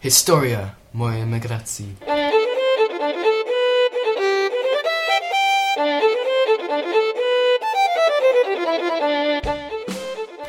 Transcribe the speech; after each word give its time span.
Historia 0.00 0.70
mojej 0.94 1.22
emigracji. 1.22 1.86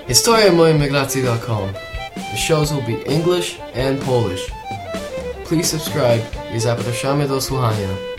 Historia 0.07 0.51
mojej 0.51 0.75
emigracji.com. 0.75 1.73
The 2.15 2.37
shows 2.37 2.71
will 2.71 2.85
be 2.85 3.13
English 3.13 3.59
and 3.87 3.99
Polish. 3.99 4.51
Please 5.49 5.79
subscribe 5.79 6.21
i 6.55 6.59
zapraszamy 6.59 7.28
do 7.28 7.41
słuchania. 7.41 8.17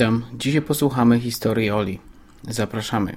Witam. 0.00 0.24
Dzisiaj 0.34 0.62
posłuchamy 0.62 1.20
historii 1.20 1.70
Oli. 1.70 1.98
Zapraszamy. 2.48 3.16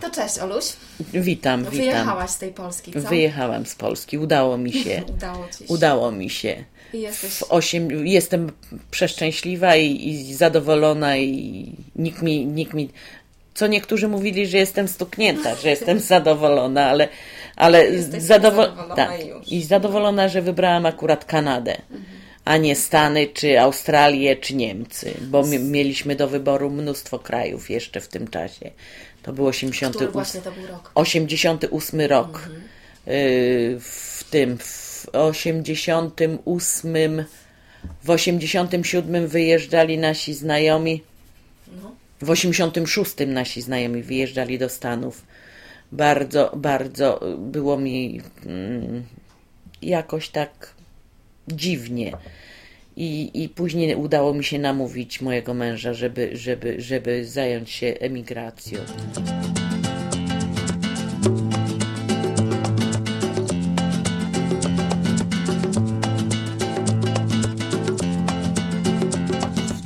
To 0.00 0.10
cześć, 0.10 0.38
Oluś. 0.38 0.64
Witam, 1.12 1.60
witam. 1.60 1.64
Wyjechałaś 1.64 2.30
z 2.30 2.38
tej 2.38 2.52
Polski, 2.52 2.92
co? 2.92 3.00
Wyjechałam 3.00 3.66
z 3.66 3.74
Polski. 3.74 4.18
Udało 4.18 4.58
mi 4.58 4.72
się. 4.72 5.02
Udało 5.16 5.48
ci 5.48 5.58
się. 5.58 5.64
Udało 5.74 6.12
mi 6.12 6.30
się. 6.30 6.64
I 6.92 7.00
jesteś... 7.00 7.30
W 7.32 7.42
osiem, 7.42 8.06
jestem 8.06 8.52
przeszczęśliwa 8.90 9.76
i, 9.76 10.08
i 10.08 10.34
zadowolona 10.34 11.16
i 11.16 11.72
nikt 11.96 12.22
mi, 12.22 12.46
nikt 12.46 12.74
mi... 12.74 12.88
Co 13.54 13.66
niektórzy 13.66 14.08
mówili, 14.08 14.46
że 14.46 14.58
jestem 14.58 14.88
stuknięta, 14.88 15.54
że 15.54 15.70
jestem 15.70 16.00
zadowolona, 16.14 16.86
ale, 16.86 17.08
ale 17.56 17.92
zadowo- 17.92 18.20
zadowolona 18.20 18.94
tak, 18.96 19.24
i 19.24 19.28
już. 19.28 19.52
i 19.52 19.62
zadowolona, 19.62 20.28
że 20.28 20.42
wybrałam 20.42 20.86
akurat 20.86 21.24
Kanadę, 21.24 21.76
a 22.44 22.56
nie 22.56 22.76
Stany, 22.76 23.26
czy 23.26 23.60
Australię, 23.60 24.36
czy 24.36 24.54
Niemcy, 24.54 25.14
bo 25.20 25.42
mi, 25.42 25.58
mieliśmy 25.58 26.16
do 26.16 26.28
wyboru 26.28 26.70
mnóstwo 26.70 27.18
krajów 27.18 27.70
jeszcze 27.70 28.00
w 28.00 28.08
tym 28.08 28.28
czasie. 28.28 28.70
To 29.22 29.32
był 29.32 29.46
88. 29.46 29.94
Który 29.98 30.12
właśnie 30.12 30.40
to 30.40 30.52
był 30.52 30.66
rok? 30.66 30.90
88 30.94 32.00
rok. 32.00 32.48
Y, 33.08 33.76
W 33.80 34.24
tym, 34.30 34.58
w 34.58 35.06
88, 35.12 37.24
w 38.04 38.10
87 38.10 39.28
wyjeżdżali 39.28 39.98
nasi 39.98 40.34
znajomi. 40.34 41.02
W 42.22 42.30
86 42.30 43.12
nasi 43.26 43.62
znajomi 43.62 44.02
wyjeżdżali 44.02 44.58
do 44.58 44.68
Stanów. 44.68 45.22
Bardzo, 45.92 46.52
bardzo 46.56 47.20
było 47.38 47.78
mi 47.78 48.20
mm, 48.46 49.04
jakoś 49.82 50.28
tak 50.28 50.74
dziwnie. 51.48 52.12
I, 52.96 53.30
I 53.42 53.48
później 53.48 53.96
udało 53.96 54.34
mi 54.34 54.44
się 54.44 54.58
namówić 54.58 55.20
mojego 55.20 55.54
męża, 55.54 55.94
żeby, 55.94 56.30
żeby, 56.32 56.80
żeby 56.80 57.24
zająć 57.24 57.70
się 57.70 57.86
emigracją. 57.86 58.80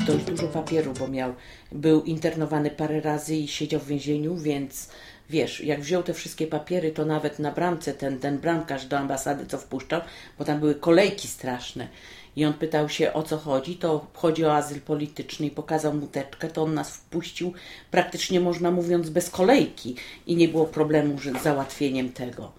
dość 0.06 0.24
dużo 0.24 0.48
papieru, 0.48 0.92
bo 0.98 1.08
miał, 1.08 1.34
był 1.72 2.02
internowany 2.02 2.70
parę 2.70 3.00
razy 3.00 3.36
i 3.36 3.48
siedział 3.48 3.80
w 3.80 3.86
więzieniu, 3.86 4.36
więc 4.36 4.88
wiesz, 5.30 5.60
jak 5.60 5.80
wziął 5.80 6.02
te 6.02 6.14
wszystkie 6.14 6.46
papiery, 6.46 6.92
to 6.92 7.04
nawet 7.04 7.38
na 7.38 7.52
bramce 7.52 7.94
ten, 7.94 8.18
ten 8.18 8.38
bramkarz 8.38 8.86
do 8.86 8.98
ambasady, 8.98 9.46
co 9.46 9.58
wpuszczał, 9.58 10.00
bo 10.38 10.44
tam 10.44 10.60
były 10.60 10.74
kolejki 10.74 11.28
straszne. 11.28 11.88
I 12.36 12.44
on 12.44 12.54
pytał 12.54 12.88
się 12.88 13.12
o 13.12 13.22
co 13.22 13.38
chodzi, 13.38 13.76
to 13.76 14.06
chodzi 14.14 14.44
o 14.44 14.56
azyl 14.56 14.80
polityczny 14.80 15.46
i 15.46 15.50
pokazał 15.50 15.94
mu 15.94 16.06
teczkę, 16.06 16.48
to 16.48 16.62
on 16.62 16.74
nas 16.74 16.96
wpuścił 16.96 17.52
praktycznie 17.90 18.40
można 18.40 18.70
mówiąc 18.70 19.10
bez 19.10 19.30
kolejki 19.30 19.94
i 20.26 20.36
nie 20.36 20.48
było 20.48 20.66
problemu 20.66 21.18
z 21.18 21.42
załatwieniem 21.42 22.12
tego. 22.12 22.52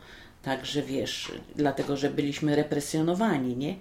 Także 0.43 0.81
wiesz, 0.81 1.31
dlatego, 1.55 1.97
że 1.97 2.09
byliśmy 2.09 2.55
represjonowani, 2.55 3.57
nie? 3.57 3.75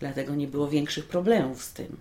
Dlatego 0.00 0.34
nie 0.34 0.46
było 0.46 0.68
większych 0.68 1.08
problemów 1.08 1.62
z 1.64 1.72
tym. 1.72 1.96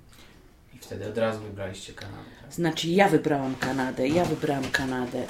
I 0.77 0.79
wtedy 0.79 1.07
od 1.07 1.17
razu 1.17 1.41
wybraliście 1.41 1.93
Kanadę. 1.93 2.23
tak? 2.41 2.53
Znaczy 2.53 2.88
ja 2.89 3.09
wybrałam 3.09 3.55
Kanadę, 3.55 4.07
ja 4.07 4.25
wybrałam 4.25 4.71
Kanadę. 4.71 5.23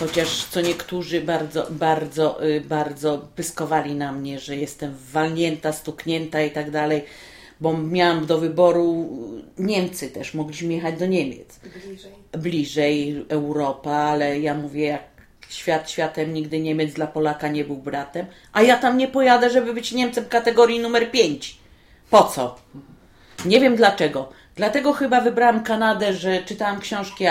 Chociaż 0.00 0.44
co 0.44 0.60
niektórzy 0.60 1.20
bardzo, 1.20 1.66
bardzo, 1.70 2.46
y, 2.46 2.60
bardzo 2.60 3.28
pyskowali 3.36 3.94
na 3.94 4.12
mnie, 4.12 4.38
że 4.38 4.56
jestem 4.56 4.96
walnięta, 5.12 5.72
stuknięta 5.72 6.42
i 6.42 6.50
tak 6.50 6.70
dalej, 6.70 7.04
bo 7.60 7.78
miałam 7.78 8.26
do 8.26 8.38
wyboru 8.38 9.08
Niemcy 9.58 10.08
też, 10.08 10.34
mogliśmy 10.34 10.72
jechać 10.72 10.98
do 10.98 11.06
Niemiec. 11.06 11.60
Bliżej. 11.86 12.12
Bliżej 12.32 13.24
Europa, 13.28 13.90
ale 13.90 14.40
ja 14.40 14.54
mówię, 14.54 14.84
jak 14.86 15.02
świat 15.48 15.90
światem, 15.90 16.34
nigdy 16.34 16.60
Niemiec 16.60 16.94
dla 16.94 17.06
Polaka 17.06 17.48
nie 17.48 17.64
był 17.64 17.76
bratem, 17.76 18.26
a 18.52 18.62
ja 18.62 18.76
tam 18.78 18.98
nie 18.98 19.08
pojadę, 19.08 19.50
żeby 19.50 19.74
być 19.74 19.92
Niemcem 19.92 20.24
kategorii 20.24 20.80
numer 20.80 21.10
5. 21.10 21.58
Po 22.10 22.24
co? 22.24 22.56
Nie 23.44 23.60
wiem 23.60 23.76
dlaczego. 23.76 24.32
Dlatego 24.56 24.92
chyba 24.92 25.20
wybrałam 25.20 25.62
Kanadę, 25.62 26.12
że 26.12 26.42
czytałam 26.42 26.80
książki 26.80 27.26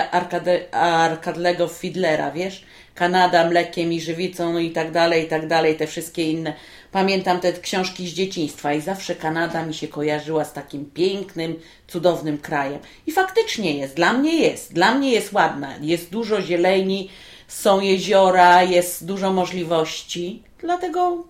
Arkadlego 0.71 1.67
Fidlera, 1.67 2.31
wiesz? 2.31 2.63
Kanada 2.95 3.49
mlekiem 3.49 3.93
i 3.93 4.01
żywicą 4.01 4.53
no 4.53 4.59
i 4.59 4.71
tak 4.71 4.91
dalej, 4.91 5.25
i 5.25 5.27
tak 5.27 5.47
dalej, 5.47 5.77
te 5.77 5.87
wszystkie 5.87 6.31
inne. 6.31 6.53
Pamiętam 6.91 7.39
te 7.39 7.53
książki 7.53 8.07
z 8.07 8.13
dzieciństwa 8.13 8.73
i 8.73 8.81
zawsze 8.81 9.15
Kanada 9.15 9.65
mi 9.65 9.73
się 9.73 9.87
kojarzyła 9.87 10.45
z 10.45 10.53
takim 10.53 10.85
pięknym, 10.85 11.59
cudownym 11.87 12.37
krajem. 12.37 12.79
I 13.07 13.11
faktycznie 13.11 13.77
jest, 13.77 13.95
dla 13.95 14.13
mnie 14.13 14.35
jest, 14.35 14.73
dla 14.73 14.95
mnie 14.95 15.11
jest 15.11 15.33
ładna. 15.33 15.73
Jest 15.81 16.09
dużo 16.09 16.41
zieleni, 16.41 17.09
są 17.47 17.81
jeziora, 17.81 18.63
jest 18.63 19.05
dużo 19.05 19.33
możliwości. 19.33 20.43
Dlatego 20.61 21.23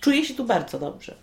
czuję 0.00 0.24
się 0.24 0.34
tu 0.34 0.44
bardzo 0.44 0.78
dobrze. 0.78 1.16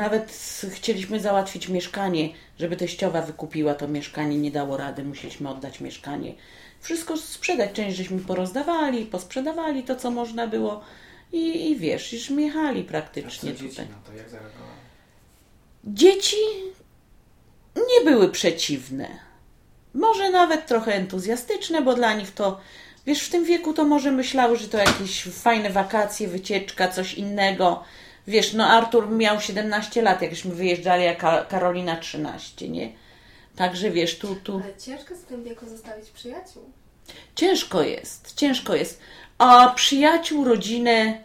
Nawet 0.00 0.32
chcieliśmy 0.70 1.20
załatwić 1.20 1.68
mieszkanie, 1.68 2.28
żeby 2.58 2.76
teściowa 2.76 3.22
wykupiła 3.22 3.74
to 3.74 3.88
mieszkanie, 3.88 4.36
nie 4.36 4.50
dało 4.50 4.76
rady, 4.76 5.04
musieliśmy 5.04 5.48
oddać 5.48 5.80
mieszkanie. 5.80 6.34
Wszystko 6.80 7.16
sprzedać, 7.16 7.72
część 7.72 7.96
żeśmy 7.96 8.18
porozdawali, 8.18 9.06
posprzedawali 9.06 9.82
to, 9.82 9.96
co 9.96 10.10
można 10.10 10.46
było 10.46 10.80
i, 11.32 11.70
i 11.70 11.76
wiesz, 11.76 12.12
już 12.12 12.30
jechali 12.30 12.84
praktycznie 12.84 13.52
Co 13.52 13.58
dzieci 13.58 13.70
tutaj. 13.70 13.86
na 13.88 13.96
to, 14.06 14.12
jak 14.12 14.28
zareagowały? 14.28 14.70
Dzieci 15.84 16.36
nie 17.76 18.10
były 18.10 18.28
przeciwne. 18.28 19.08
Może 19.94 20.30
nawet 20.30 20.66
trochę 20.66 20.94
entuzjastyczne, 20.94 21.82
bo 21.82 21.94
dla 21.94 22.14
nich 22.14 22.30
to, 22.30 22.60
wiesz, 23.06 23.22
w 23.22 23.30
tym 23.30 23.44
wieku 23.44 23.72
to 23.72 23.84
może 23.84 24.12
myślały, 24.12 24.56
że 24.56 24.68
to 24.68 24.78
jakieś 24.78 25.22
fajne 25.24 25.70
wakacje, 25.70 26.28
wycieczka, 26.28 26.88
coś 26.88 27.14
innego. 27.14 27.84
Wiesz, 28.26 28.52
no 28.52 28.66
Artur 28.66 29.10
miał 29.10 29.40
17 29.40 30.02
lat, 30.02 30.22
jakśmy 30.22 30.54
wyjeżdżali, 30.54 31.06
a 31.06 31.14
Ka- 31.14 31.44
Karolina 31.48 31.96
13, 31.96 32.68
nie? 32.68 32.92
Także 33.56 33.90
wiesz, 33.90 34.18
tu, 34.18 34.34
tu 34.34 34.60
Ale 34.64 34.76
ciężko 34.76 35.14
w 35.14 35.24
tym 35.24 35.44
wieku 35.44 35.66
zostawić 35.68 36.10
przyjaciół. 36.10 36.62
ciężko 37.36 37.82
jest, 37.82 38.34
ciężko 38.36 38.74
jest. 38.74 39.00
A 39.38 39.72
przyjaciół, 39.76 40.44
rodzinę, 40.44 41.18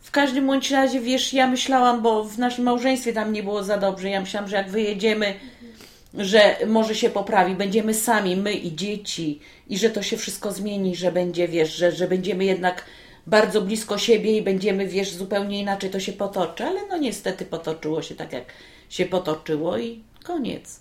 w 0.00 0.10
każdym 0.10 0.46
bądź 0.46 0.70
razie, 0.70 1.00
wiesz, 1.00 1.32
ja 1.32 1.46
myślałam, 1.46 2.02
bo 2.02 2.24
w 2.24 2.38
naszym 2.38 2.64
małżeństwie 2.64 3.12
tam 3.12 3.32
nie 3.32 3.42
było 3.42 3.64
za 3.64 3.78
dobrze. 3.78 4.10
Ja 4.10 4.20
myślałam, 4.20 4.48
że 4.50 4.56
jak 4.56 4.70
wyjedziemy, 4.70 5.34
że 6.14 6.56
może 6.66 6.94
się 6.94 7.10
poprawi, 7.10 7.54
będziemy 7.54 7.94
sami, 7.94 8.36
my 8.36 8.52
i 8.52 8.76
dzieci, 8.76 9.40
i 9.68 9.78
że 9.78 9.90
to 9.90 10.02
się 10.02 10.16
wszystko 10.16 10.52
zmieni, 10.52 10.96
że 10.96 11.12
będzie, 11.12 11.48
wiesz, 11.48 11.74
że, 11.74 11.92
że 11.92 12.08
będziemy 12.08 12.44
jednak 12.44 12.84
bardzo 13.26 13.62
blisko 13.62 13.98
siebie 13.98 14.36
i 14.36 14.42
będziemy, 14.42 14.86
wiesz, 14.86 15.14
zupełnie 15.14 15.60
inaczej 15.60 15.90
to 15.90 16.00
się 16.00 16.12
potoczy, 16.12 16.64
ale 16.64 16.86
no 16.86 16.96
niestety 16.96 17.44
potoczyło 17.44 18.02
się 18.02 18.14
tak, 18.14 18.32
jak 18.32 18.44
się 18.88 19.06
potoczyło 19.06 19.78
i 19.78 20.02
koniec. 20.24 20.80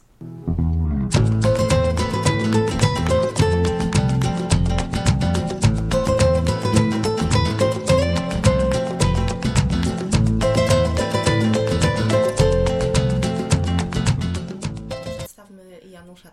Janusz 15.92 16.24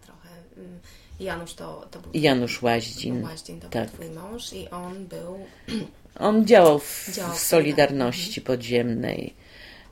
Janusz 1.21 1.55
to, 1.55 1.87
to 1.91 2.01
był 2.01 2.11
Janusz 2.15 2.63
Łaździn. 2.63 3.25
Łaździn, 3.25 3.61
to 3.61 3.69
tak. 3.69 3.91
był 3.91 3.95
twój 3.95 4.11
mąż 4.11 4.53
i 4.53 4.71
on 4.71 5.07
był... 5.07 5.39
On 6.19 6.47
działał 6.47 6.79
w, 6.79 7.11
Działał 7.13 7.35
w 7.35 7.39
Solidarności 7.39 8.41
Podziemnej. 8.41 9.35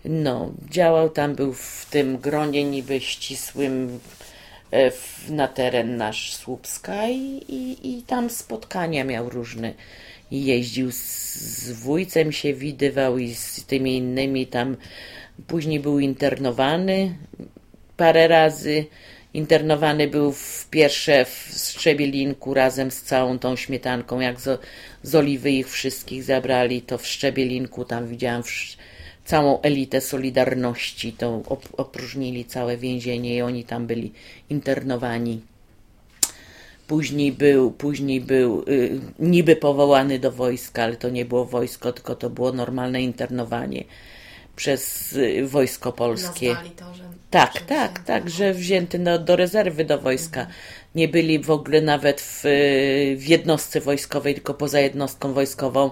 No, 0.04 0.52
działał 0.70 1.10
tam, 1.10 1.34
był 1.34 1.52
w 1.52 1.86
tym 1.90 2.18
gronie 2.18 2.64
niby 2.64 3.00
ścisłym 3.00 4.00
e, 4.70 4.90
w, 4.90 5.30
na 5.30 5.48
teren 5.48 5.96
nasz 5.96 6.34
Słupska 6.34 7.08
i, 7.08 7.44
i, 7.48 7.98
i 7.98 8.02
tam 8.02 8.30
spotkania 8.30 9.04
miał 9.04 9.30
różne. 9.30 9.74
I 10.30 10.44
jeździł 10.44 10.92
z, 10.92 11.34
z 11.34 11.72
wujcem 11.72 12.32
się 12.32 12.54
widywał 12.54 13.18
i 13.18 13.34
z 13.34 13.64
tymi 13.64 13.96
innymi 13.96 14.46
tam. 14.46 14.76
Później 15.46 15.80
był 15.80 15.98
internowany 15.98 17.14
parę 17.96 18.28
razy. 18.28 18.86
Internowany 19.34 20.08
był 20.08 20.32
w 20.32 20.66
pierwsze 20.70 21.24
w 21.24 21.48
Szczebielinku 21.78 22.54
razem 22.54 22.90
z 22.90 23.02
całą 23.02 23.38
tą 23.38 23.56
śmietanką. 23.56 24.20
Jak 24.20 24.40
z, 24.40 24.60
z 25.02 25.14
Oliwy 25.14 25.50
ich 25.50 25.70
wszystkich 25.70 26.24
zabrali, 26.24 26.82
to 26.82 26.98
w 26.98 27.06
Szczebielinku 27.06 27.84
tam 27.84 28.08
widziałam 28.08 28.42
wsz- 28.42 28.76
całą 29.24 29.60
elitę 29.60 30.00
Solidarności. 30.00 31.12
To 31.12 31.38
op- 31.38 31.74
opróżnili 31.76 32.44
całe 32.44 32.76
więzienie 32.76 33.36
i 33.36 33.42
oni 33.42 33.64
tam 33.64 33.86
byli 33.86 34.12
internowani. 34.50 35.40
Później 36.86 37.32
był, 37.32 37.70
później 37.70 38.20
był 38.20 38.64
y, 38.68 39.00
niby 39.18 39.56
powołany 39.56 40.18
do 40.18 40.32
wojska, 40.32 40.82
ale 40.82 40.96
to 40.96 41.10
nie 41.10 41.24
było 41.24 41.44
wojsko, 41.44 41.92
tylko 41.92 42.14
to 42.14 42.30
było 42.30 42.52
normalne 42.52 43.02
internowanie 43.02 43.84
przez 44.60 45.12
y, 45.12 45.46
wojsko 45.46 45.92
polskie. 45.92 46.56
To, 46.76 46.94
że... 46.94 47.04
Tak, 47.30 47.52
że 47.54 47.60
tak, 47.60 47.98
tak, 47.98 48.30
że 48.30 48.54
wzięty 48.54 48.98
do, 48.98 49.18
do 49.18 49.36
rezerwy 49.36 49.84
do 49.84 49.98
wojska. 49.98 50.46
Nie 50.94 51.08
byli 51.08 51.38
w 51.38 51.50
ogóle 51.50 51.80
nawet 51.80 52.20
w, 52.20 52.44
y, 52.44 53.16
w 53.18 53.28
jednostce 53.28 53.80
wojskowej, 53.80 54.34
tylko 54.34 54.54
poza 54.54 54.80
jednostką 54.80 55.32
wojskową 55.32 55.90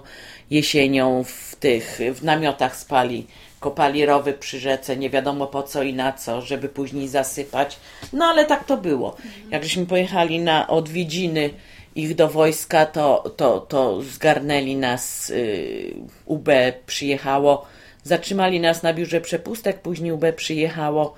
jesienią 0.51 1.25
w 1.25 1.57
tych 1.57 1.99
w 2.15 2.25
namiotach 2.25 2.77
spali. 2.77 3.27
Kopali 3.61 4.07
rowy 4.07 4.33
przy 4.33 4.61
rzece, 4.61 4.97
nie 4.97 5.11
wiadomo 5.11 5.47
po 5.47 5.63
co 5.63 5.83
i 5.83 5.95
na 5.95 6.13
co, 6.13 6.41
żeby 6.41 6.69
później 6.69 7.09
zasypać. 7.09 7.77
No 8.13 8.25
ale 8.25 8.45
tak 8.45 8.65
to 8.65 8.77
było. 8.77 9.17
Jak 9.51 9.63
żeśmy 9.65 9.87
pojechali 9.87 10.41
na 10.41 10.69
odwiedziny 10.69 11.51
ich 11.95 12.15
do 12.15 12.29
wojska, 12.29 12.87
to, 12.87 13.35
to, 13.37 13.61
to 13.61 14.03
zgarnęli 14.03 14.77
nas, 14.77 15.31
y, 15.31 15.95
UB 16.27 16.49
przyjechało, 16.87 17.67
zatrzymali 18.09 18.61
nas 18.61 18.83
na 18.83 18.95
biurze 18.95 19.21
przepustek, 19.21 19.81
później 19.81 20.13
UB 20.13 20.25
przyjechało 20.37 21.15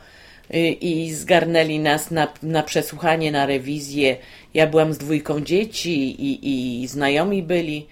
y, 0.55 0.59
i 0.69 1.13
zgarnęli 1.13 1.79
nas 1.79 2.11
na, 2.11 2.29
na 2.43 2.63
przesłuchanie, 2.63 3.33
na 3.33 3.47
rewizję. 3.47 4.17
Ja 4.55 4.67
byłam 4.67 4.93
z 4.93 4.99
dwójką 4.99 5.41
dzieci 5.41 6.11
i, 6.25 6.83
i 6.83 6.89
znajomi 6.89 7.43
byli. 7.43 7.87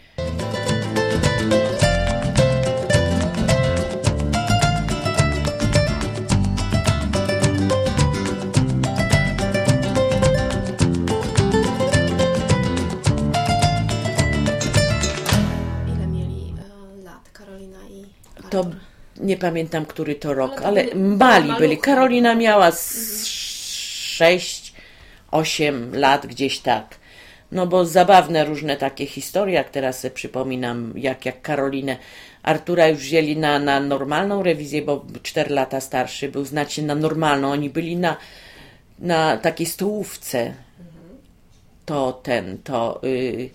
Ile 15.96 16.06
mieli 16.06 16.54
e, 16.58 17.04
lat 17.04 17.30
Karolina 17.32 17.78
i 17.90 18.04
To? 18.50 18.87
Nie 19.20 19.36
pamiętam, 19.36 19.86
który 19.86 20.14
to 20.14 20.34
rok, 20.34 20.62
Ale 20.62 20.82
ale 20.82 20.94
mali 20.94 21.52
byli. 21.58 21.78
Karolina 21.78 22.34
miała 22.34 22.70
z 22.70 23.24
6, 23.26 24.72
8 25.30 25.96
lat, 25.96 26.26
gdzieś 26.26 26.58
tak. 26.58 26.98
No 27.52 27.66
bo 27.66 27.84
zabawne 27.84 28.44
różne 28.44 28.76
takie 28.76 29.06
historie, 29.06 29.54
jak 29.54 29.70
teraz 29.70 30.00
sobie 30.00 30.14
przypominam, 30.14 30.92
jak, 30.96 31.26
jak 31.26 31.42
Karolinę 31.42 31.96
Artura 32.42 32.88
już 32.88 32.98
wzięli 32.98 33.36
na, 33.36 33.58
na 33.58 33.80
normalną 33.80 34.42
rewizję, 34.42 34.82
bo 34.82 35.04
4 35.22 35.54
lata 35.54 35.80
starszy 35.80 36.28
był, 36.28 36.44
znaczy 36.44 36.82
na 36.82 36.94
normalną. 36.94 37.50
Oni 37.50 37.70
byli 37.70 37.96
na, 37.96 38.16
na 38.98 39.36
takiej 39.36 39.66
stołówce. 39.66 40.54
To 41.86 42.12
ten, 42.12 42.58
to 42.64 43.00
y, 43.04 43.50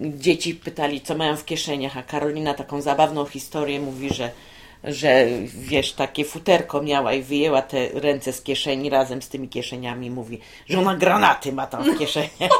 dzieci 0.00 0.54
pytali, 0.54 1.00
co 1.00 1.14
mają 1.14 1.36
w 1.36 1.44
kieszeniach, 1.44 1.96
a 1.96 2.02
Karolina 2.02 2.54
taką 2.54 2.80
zabawną 2.80 3.26
historię 3.26 3.80
mówi, 3.80 4.14
że, 4.14 4.30
że 4.84 5.26
wiesz, 5.44 5.92
takie 5.92 6.24
futerko 6.24 6.82
miała 6.82 7.12
i 7.12 7.22
wyjęła 7.22 7.62
te 7.62 7.88
ręce 7.88 8.32
z 8.32 8.42
kieszeni 8.42 8.90
razem 8.90 9.22
z 9.22 9.28
tymi 9.28 9.48
kieszeniami. 9.48 10.10
Mówi, 10.10 10.40
że 10.68 10.78
ona 10.78 10.96
granaty 10.96 11.52
ma 11.52 11.66
tam 11.66 11.94
w 11.94 11.98
kieszeniach. 11.98 12.50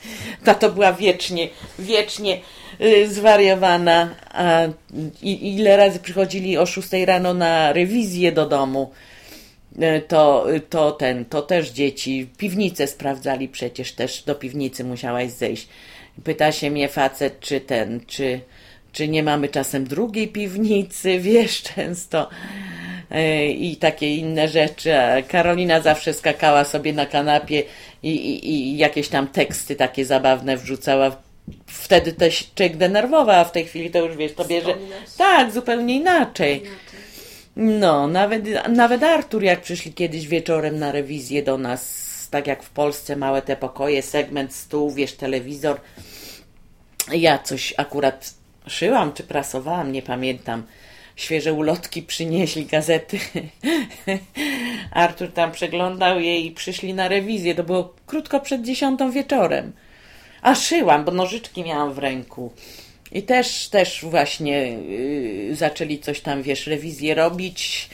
Ta 0.44 0.54
to 0.54 0.70
była 0.70 0.92
wiecznie, 0.92 1.48
wiecznie 1.78 2.40
y, 2.80 3.08
zwariowana. 3.14 4.14
A 4.32 4.60
i, 5.22 5.54
ile 5.56 5.76
razy 5.76 5.98
przychodzili 5.98 6.58
o 6.58 6.66
6 6.66 6.88
rano 7.06 7.34
na 7.34 7.72
rewizję 7.72 8.32
do 8.32 8.46
domu 8.46 8.90
E, 9.80 10.00
to, 10.00 10.46
to 10.70 10.92
ten, 10.92 11.24
to 11.24 11.42
też 11.42 11.70
dzieci, 11.70 12.28
piwnicę 12.36 12.86
sprawdzali 12.86 13.48
przecież 13.48 13.92
też, 13.92 14.22
do 14.22 14.34
piwnicy 14.34 14.84
musiałaś 14.84 15.30
zejść. 15.30 15.68
Pyta 16.24 16.52
się 16.52 16.70
mnie 16.70 16.88
facet, 16.88 17.40
czy 17.40 17.60
ten, 17.60 18.00
czy, 18.06 18.40
czy 18.96 19.08
nie 19.08 19.22
mamy 19.22 19.48
czasem 19.48 19.84
drugiej 19.84 20.28
piwnicy, 20.28 21.18
wiesz, 21.28 21.62
często 21.62 22.28
E, 23.10 23.46
i 23.46 23.76
takie 23.76 24.16
inne 24.16 24.48
rzeczy. 24.48 24.92
Karolina 25.28 25.80
zawsze 25.80 26.14
skakała 26.14 26.64
sobie 26.64 26.92
na 26.92 27.06
kanapie 27.06 27.62
i, 28.02 28.10
i, 28.10 28.48
i 28.48 28.76
jakieś 28.76 29.08
tam 29.08 29.26
teksty 29.28 29.76
takie 29.76 30.04
zabawne 30.04 30.56
wrzucała. 30.56 31.16
Wtedy 31.66 32.12
też 32.12 32.50
człowiek 32.54 32.76
denerwował, 32.76 33.40
a 33.40 33.44
w 33.44 33.52
tej 33.52 33.64
chwili 33.64 33.90
to 33.90 33.98
już 33.98 34.16
wiesz, 34.16 34.34
to 34.34 34.44
bierze. 34.44 34.74
Tak, 35.18 35.52
zupełnie 35.52 35.96
inaczej. 35.96 36.62
No, 37.56 38.06
nawet, 38.06 38.44
nawet 38.68 39.02
Artur, 39.02 39.42
jak 39.42 39.60
przyszli 39.60 39.92
kiedyś 39.92 40.26
wieczorem 40.28 40.78
na 40.78 40.92
rewizję 40.92 41.42
do 41.42 41.58
nas, 41.58 42.06
tak 42.30 42.46
jak 42.46 42.62
w 42.62 42.70
Polsce, 42.70 43.16
małe 43.16 43.42
te 43.42 43.56
pokoje, 43.56 44.02
segment 44.02 44.54
stół, 44.54 44.90
wiesz, 44.90 45.12
telewizor. 45.12 45.80
Ja 47.12 47.38
coś 47.38 47.74
akurat 47.76 48.34
szyłam 48.68 49.12
czy 49.12 49.22
prasowałam, 49.22 49.92
nie 49.92 50.02
pamiętam. 50.02 50.62
Świeże 51.16 51.52
ulotki 51.52 52.02
przynieśli, 52.02 52.66
gazety. 52.66 53.18
Artur 54.90 55.32
tam 55.32 55.52
przeglądał 55.52 56.20
je 56.20 56.40
i 56.40 56.50
przyszli 56.50 56.94
na 56.94 57.08
rewizję. 57.08 57.54
To 57.54 57.64
było 57.64 57.94
krótko 58.06 58.40
przed 58.40 58.62
dziesiątą 58.62 59.10
wieczorem. 59.10 59.72
A 60.42 60.54
szyłam, 60.54 61.04
bo 61.04 61.12
nożyczki 61.12 61.64
miałam 61.64 61.92
w 61.92 61.98
ręku. 61.98 62.52
I 63.12 63.22
też, 63.22 63.68
też 63.68 64.04
właśnie 64.04 64.58
yy, 64.68 65.56
zaczęli 65.56 65.98
coś 65.98 66.20
tam, 66.20 66.42
wiesz, 66.42 66.66
rewizję 66.66 67.14
robić 67.14 67.88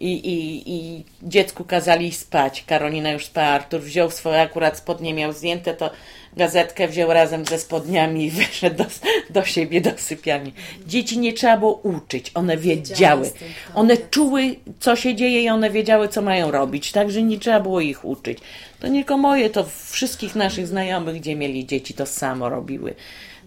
i, 0.00 0.12
i, 0.12 0.62
i 0.74 1.04
dziecku 1.22 1.64
kazali 1.64 2.12
spać. 2.12 2.64
Karolina 2.66 3.10
już 3.10 3.26
spała, 3.26 3.46
Artur 3.46 3.80
wziął 3.80 4.10
swoje, 4.10 4.40
akurat 4.40 4.78
spodnie 4.78 5.14
miał 5.14 5.32
zdjęte, 5.32 5.74
to 5.74 5.90
gazetkę 6.36 6.88
wziął 6.88 7.12
razem 7.12 7.44
ze 7.44 7.58
spodniami 7.58 8.24
i 8.24 8.30
wyszedł 8.40 8.76
do, 8.76 8.84
do 9.30 9.44
siebie 9.44 9.80
do 9.80 9.90
sypialni. 9.96 10.52
Dzieci 10.86 11.18
nie 11.18 11.32
trzeba 11.32 11.56
było 11.56 11.74
uczyć, 11.74 12.30
one 12.34 12.56
wiedziały. 12.56 13.30
One 13.74 13.96
czuły, 13.96 14.56
co 14.80 14.96
się 14.96 15.14
dzieje 15.14 15.42
i 15.42 15.48
one 15.48 15.70
wiedziały, 15.70 16.08
co 16.08 16.22
mają 16.22 16.50
robić, 16.50 16.92
także 16.92 17.22
nie 17.22 17.38
trzeba 17.38 17.60
było 17.60 17.80
ich 17.80 18.04
uczyć. 18.04 18.38
To 18.80 18.88
nie 18.88 19.00
tylko 19.00 19.16
moje, 19.16 19.50
to 19.50 19.66
wszystkich 19.90 20.34
naszych 20.34 20.66
znajomych, 20.66 21.16
gdzie 21.16 21.36
mieli 21.36 21.66
dzieci, 21.66 21.94
to 21.94 22.06
samo 22.06 22.48
robiły. 22.48 22.94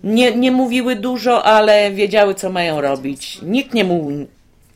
Nie, 0.03 0.35
nie 0.35 0.51
mówiły 0.51 0.95
dużo, 0.95 1.43
ale 1.43 1.91
wiedziały, 1.91 2.35
co 2.35 2.49
mają 2.49 2.81
robić. 2.81 3.39
Nikt 3.41 3.73
nie 3.73 3.83
mówił. 3.83 4.27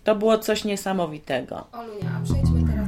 To 0.05 0.15
było 0.15 0.37
coś 0.37 0.63
niesamowitego. 0.63 1.67
Olunia, 1.71 2.09
a 2.21 2.23
przejdźmy 2.25 2.61
teraz. 2.71 2.85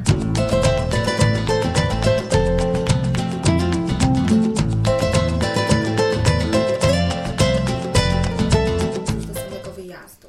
do 9.28 9.34
samego 9.34 9.72
wyjazdu. 9.76 10.28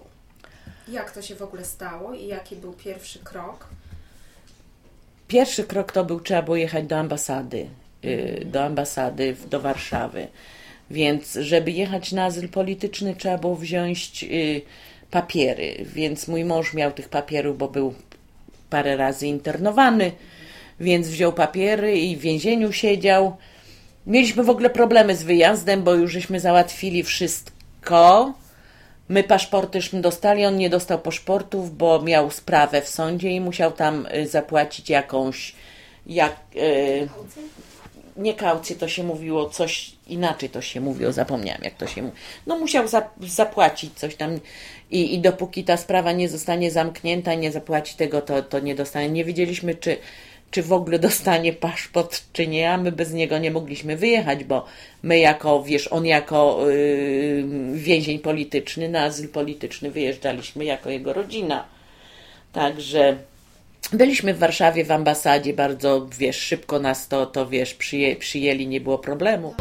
Jak 0.89 1.11
to 1.11 1.23
się 1.23 1.35
w 1.35 1.43
ogóle 1.43 1.65
stało 1.65 2.15
i 2.15 2.27
jaki 2.27 2.57
był 2.57 2.73
pierwszy 2.73 3.19
krok? 3.19 3.67
Pierwszy 5.29 5.65
krok 5.65 5.93
to 5.93 6.05
był, 6.05 6.21
trzeba 6.21 6.43
było 6.43 6.57
jechać 6.57 6.87
do 6.87 6.99
ambasady, 6.99 7.67
y, 8.05 8.43
do 8.45 8.65
ambasady 8.65 9.35
w- 9.35 9.49
do 9.49 9.61
Warszawy. 9.61 10.29
Więc, 10.91 11.33
żeby 11.33 11.71
jechać 11.71 12.13
na 12.13 12.25
azyl 12.25 12.49
polityczny, 12.49 13.15
trzeba 13.17 13.39
było 13.39 13.57
wziąć 13.57 14.25
y, 14.25 14.63
papiery. 15.11 15.85
Więc 15.95 16.29
mój 16.29 16.45
mąż 16.45 16.75
miał 16.75 16.93
tych 16.93 17.09
papierów, 17.09 17.59
bo 17.59 17.69
był 17.69 17.95
parę 18.71 18.97
razy 18.97 19.27
internowany, 19.27 20.13
więc 20.81 21.09
wziął 21.09 21.33
papiery 21.33 21.99
i 21.99 22.17
w 22.17 22.21
więzieniu 22.21 22.73
siedział. 22.73 23.37
Mieliśmy 24.07 24.45
w 24.45 24.51
ogóle 24.51 24.71
problemy 24.71 25.17
z 25.17 25.23
wyjazdem, 25.23 25.83
bo 25.83 25.95
już 25.95 26.13
żeśmy 26.13 26.41
załatwili 26.41 27.03
wszystko. 27.03 28.35
My 29.09 29.25
paszportyśmy 29.25 30.01
dostali, 30.01 30.47
on 30.47 30.57
nie 30.57 30.71
dostał 30.71 30.99
paszportów, 30.99 31.77
bo 31.77 32.03
miał 32.03 32.31
sprawę 32.31 32.83
w 32.83 32.89
sądzie 32.89 33.31
i 33.31 33.41
musiał 33.41 33.73
tam 33.73 34.07
y, 34.07 34.27
zapłacić 34.27 34.91
jakąś, 34.91 35.55
jak, 36.07 36.37
y, 36.57 37.09
nie 38.19 38.35
kaucję 38.35 38.77
to 38.77 38.89
się 38.89 39.05
mówiło, 39.05 39.51
coś 39.51 39.91
inaczej 40.07 40.51
to 40.51 40.61
się 40.61 40.81
mówiło, 40.81 41.13
zapomniałam 41.13 41.63
jak 41.65 41.75
to 41.75 41.87
się 41.87 42.03
mówi. 42.03 42.17
No 42.47 42.59
musiał 42.59 42.89
za, 42.89 43.09
zapłacić 43.21 43.95
coś 43.95 44.17
tam 44.17 44.41
i, 44.91 45.15
i 45.15 45.19
dopóki 45.19 45.65
ta 45.65 45.77
sprawa 45.77 46.13
nie 46.13 46.29
zostanie 46.29 46.71
zamknięta 46.71 47.33
i 47.33 47.39
nie 47.39 47.53
zapłaci 47.53 47.97
tego, 47.97 48.23
to, 48.23 48.43
to 48.43 48.61
nie 48.61 48.75
dostanie. 48.75 49.09
Nie 49.09 49.25
wiedzieliśmy, 49.25 49.75
czy, 49.75 49.97
czy 50.51 50.63
w 50.63 50.73
ogóle 50.73 50.99
dostanie 50.99 51.53
paszport, 51.53 52.23
czy 52.33 52.47
nie, 52.47 52.71
a 52.71 52.77
my 52.77 52.93
bez 52.93 53.13
niego 53.13 53.39
nie 53.39 53.51
mogliśmy 53.51 53.97
wyjechać, 53.97 54.45
bo 54.45 54.65
my 55.03 55.19
jako, 55.19 55.63
wiesz, 55.63 55.93
on 55.93 56.07
jako 56.07 56.69
yy, 56.69 57.45
więzień 57.75 58.19
polityczny, 58.19 58.89
na 58.89 59.03
azyl 59.03 59.29
polityczny 59.29 59.91
wyjeżdżaliśmy 59.91 60.65
jako 60.65 60.91
jego 60.91 61.13
rodzina. 61.13 61.65
Także 62.53 63.17
byliśmy 63.93 64.35
w 64.35 64.39
Warszawie 64.39 64.85
w 64.85 64.91
ambasadzie, 64.91 65.53
bardzo, 65.53 66.07
wiesz, 66.19 66.37
szybko 66.37 66.79
nas 66.79 67.09
to, 67.09 67.27
to 67.27 67.47
wiesz, 67.47 67.75
przyję, 67.75 68.17
przyjęli, 68.17 68.67
nie 68.67 68.81
było 68.81 68.99
problemu. 68.99 69.55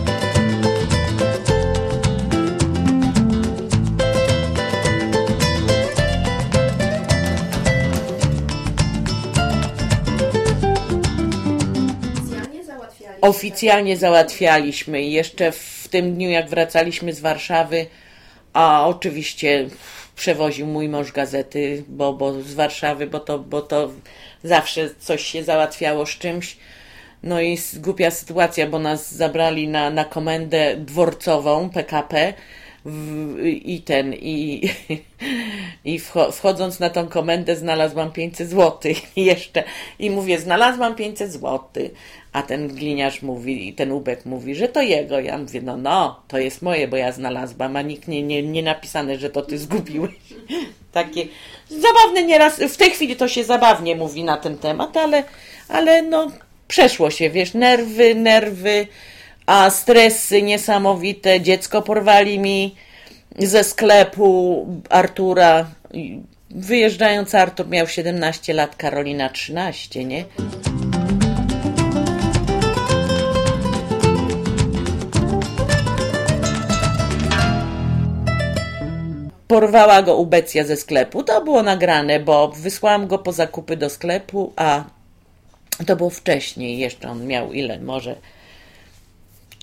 Oficjalnie 12.17 12.63
załatwiali. 12.63 13.17
Oficjalnie 13.21 13.97
załatwialiśmy 13.97 15.03
jeszcze 15.03 15.51
w 15.51 15.87
tym 15.91 16.13
dniu, 16.13 16.29
jak 16.29 16.49
wracaliśmy 16.49 17.13
z 17.13 17.19
Warszawy, 17.19 17.85
a 18.53 18.87
oczywiście 18.87 19.67
przewoził 20.17 20.67
mój 20.67 20.89
mąż 20.89 21.11
gazety, 21.11 21.83
bo, 21.87 22.13
bo 22.13 22.41
z 22.41 22.53
Warszawy, 22.53 23.07
bo 23.07 23.19
to, 23.19 23.39
bo 23.39 23.61
to 23.61 23.91
zawsze 24.43 24.89
coś 24.99 25.25
się 25.25 25.43
załatwiało 25.43 26.05
z 26.05 26.09
czymś. 26.09 26.57
No 27.23 27.41
i 27.41 27.57
głupia 27.75 28.11
sytuacja, 28.11 28.67
bo 28.67 28.79
nas 28.79 29.15
zabrali 29.15 29.67
na, 29.67 29.89
na 29.89 30.05
komendę 30.05 30.75
dworcową 30.77 31.69
PKP 31.69 32.33
w, 32.87 33.45
i 33.45 33.81
ten, 33.81 34.13
i, 34.13 34.69
i 35.85 35.99
wcho- 35.99 36.31
wchodząc 36.31 36.79
na 36.79 36.89
tą 36.89 37.07
komendę 37.07 37.55
znalazłam 37.55 38.11
500 38.11 38.49
zł 38.49 38.91
jeszcze 39.15 39.63
i 39.99 40.09
mówię, 40.09 40.39
znalazłam 40.39 40.95
500 40.95 41.31
zł, 41.31 41.59
a 42.33 42.41
ten 42.41 42.67
gliniarz 42.67 43.21
mówi, 43.21 43.67
i 43.67 43.73
ten 43.73 43.91
ubek 43.91 44.25
mówi, 44.25 44.55
że 44.55 44.67
to 44.67 44.81
jego. 44.81 45.19
Ja 45.19 45.37
mówię, 45.37 45.61
no 45.61 45.77
no, 45.77 46.21
to 46.27 46.37
jest 46.37 46.61
moje, 46.61 46.87
bo 46.87 46.97
ja 46.97 47.11
znalazłam, 47.11 47.75
a 47.75 47.81
nikt 47.81 48.07
nie, 48.07 48.23
nie, 48.23 48.43
nie 48.43 48.63
napisane, 48.63 49.17
że 49.17 49.29
to 49.29 49.41
ty 49.41 49.57
zgubiłeś. 49.57 50.11
Takie 50.91 51.27
zabawne 51.69 52.23
nieraz, 52.23 52.59
w 52.59 52.77
tej 52.77 52.91
chwili 52.91 53.15
to 53.15 53.27
się 53.27 53.43
zabawnie 53.43 53.95
mówi 53.95 54.23
na 54.23 54.37
ten 54.37 54.57
temat, 54.57 54.97
ale, 54.97 55.23
ale 55.67 56.01
no 56.01 56.31
przeszło 56.67 57.11
się, 57.11 57.29
wiesz, 57.29 57.53
nerwy, 57.53 58.15
nerwy, 58.15 58.87
a 59.47 59.69
stresy 59.69 60.41
niesamowite. 60.41 61.41
Dziecko 61.41 61.81
porwali 61.81 62.39
mi 62.39 62.75
ze 63.39 63.63
sklepu 63.63 64.67
Artura. 64.89 65.67
Wyjeżdżając, 66.49 67.35
Artur 67.35 67.67
miał 67.67 67.87
17 67.87 68.53
lat, 68.53 68.75
Karolina 68.75 69.29
13, 69.29 70.05
nie? 70.05 70.25
Porwała 79.47 80.01
go 80.01 80.17
ubecja 80.17 80.63
ze 80.63 80.77
sklepu. 80.77 81.23
To 81.23 81.41
było 81.41 81.63
nagrane, 81.63 82.19
bo 82.19 82.47
wysłałam 82.47 83.07
go 83.07 83.17
po 83.17 83.31
zakupy 83.31 83.77
do 83.77 83.89
sklepu, 83.89 84.53
a 84.55 84.83
to 85.85 85.95
było 85.95 86.09
wcześniej. 86.09 86.77
Jeszcze 86.77 87.09
on 87.09 87.27
miał 87.27 87.53
ile? 87.53 87.79
Może 87.79 88.15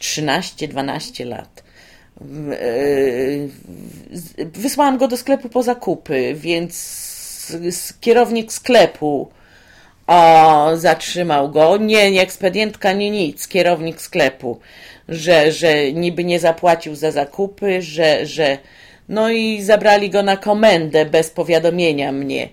13-12 0.01 1.27
lat. 1.27 1.63
Z- 4.13 4.35
Wysłałam 4.59 4.99
go 4.99 5.09
do 5.09 5.17
sklepu 5.17 5.49
po 5.49 5.63
zakupy, 5.63 6.35
więc 6.37 7.57
kierownik 8.01 8.53
sklepu 8.53 9.29
o, 10.07 10.71
zatrzymał 10.77 11.51
go. 11.51 11.77
Nie, 11.77 12.11
nie 12.11 12.23
ekspedientka, 12.23 12.93
nie 12.93 13.11
nic. 13.11 13.49
Kierownik 13.49 14.01
sklepu, 14.01 14.59
że, 15.09 15.53
że 15.53 15.93
niby 15.93 16.25
nie 16.25 16.41
zapłacił 16.41 16.95
za 16.95 17.11
zakupy, 17.11 17.83
że, 17.83 18.27
że. 18.27 18.59
No 19.09 19.31
i 19.31 19.63
zabrali 19.63 20.11
go 20.11 20.23
na 20.23 20.37
komendę 20.37 21.07
bez 21.07 21.31
powiadomienia 21.31 22.13
mnie 22.13 22.49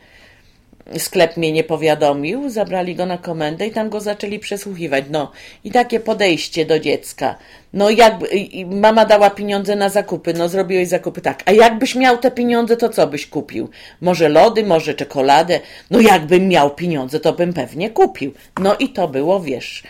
sklep 0.98 1.38
mnie 1.38 1.52
nie 1.52 1.64
powiadomił, 1.64 2.50
zabrali 2.50 2.96
go 2.96 3.06
na 3.06 3.18
komendę 3.18 3.68
i 3.68 3.72
tam 3.72 3.90
go 3.90 4.00
zaczęli 4.00 4.40
przesłuchiwać. 4.40 5.06
No 5.10 5.32
i 5.64 5.72
takie 5.72 6.00
podejście 6.00 6.66
do 6.66 6.80
dziecka. 6.80 7.36
No 7.74 7.90
jakby 7.90 8.28
mama 8.66 9.06
dała 9.06 9.30
pieniądze 9.30 9.76
na 9.76 9.90
zakupy, 9.90 10.34
no 10.34 10.50
zrobiłeś 10.50 10.88
zakupy 10.88 11.22
tak. 11.22 11.44
A 11.46 11.52
jakbyś 11.52 11.96
miał 11.96 12.18
te 12.18 12.32
pieniądze, 12.32 12.78
to 12.78 12.90
co 12.90 13.08
byś 13.08 13.28
kupił? 13.28 13.70
Może 14.02 14.30
lody, 14.30 14.64
może 14.64 14.94
czekoladę? 14.94 15.60
No 15.92 16.00
jakbym 16.00 16.48
miał 16.48 16.76
pieniądze, 16.76 17.20
to 17.20 17.34
bym 17.34 17.54
pewnie 17.54 17.90
kupił. 17.90 18.34
No 18.60 18.76
i 18.76 18.90
to 18.90 19.08
było, 19.08 19.40
wiesz. 19.40 19.84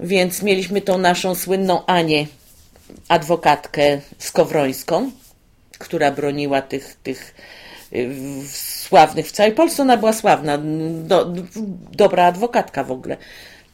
Więc 0.00 0.42
mieliśmy 0.42 0.80
tą 0.80 0.98
naszą 0.98 1.34
słynną 1.34 1.86
Anię, 1.86 2.26
adwokatkę 3.08 4.00
skowrońską, 4.18 5.10
która 5.78 6.10
broniła 6.10 6.62
tych, 6.62 6.96
tych 7.02 7.34
sławnych 8.46 9.26
w 9.26 9.32
całej 9.32 9.52
Polsce. 9.52 9.82
Ona 9.82 9.96
była 9.96 10.12
sławna, 10.12 10.58
do, 10.92 11.34
dobra 11.92 12.24
adwokatka 12.24 12.84
w 12.84 12.92
ogóle. 12.92 13.16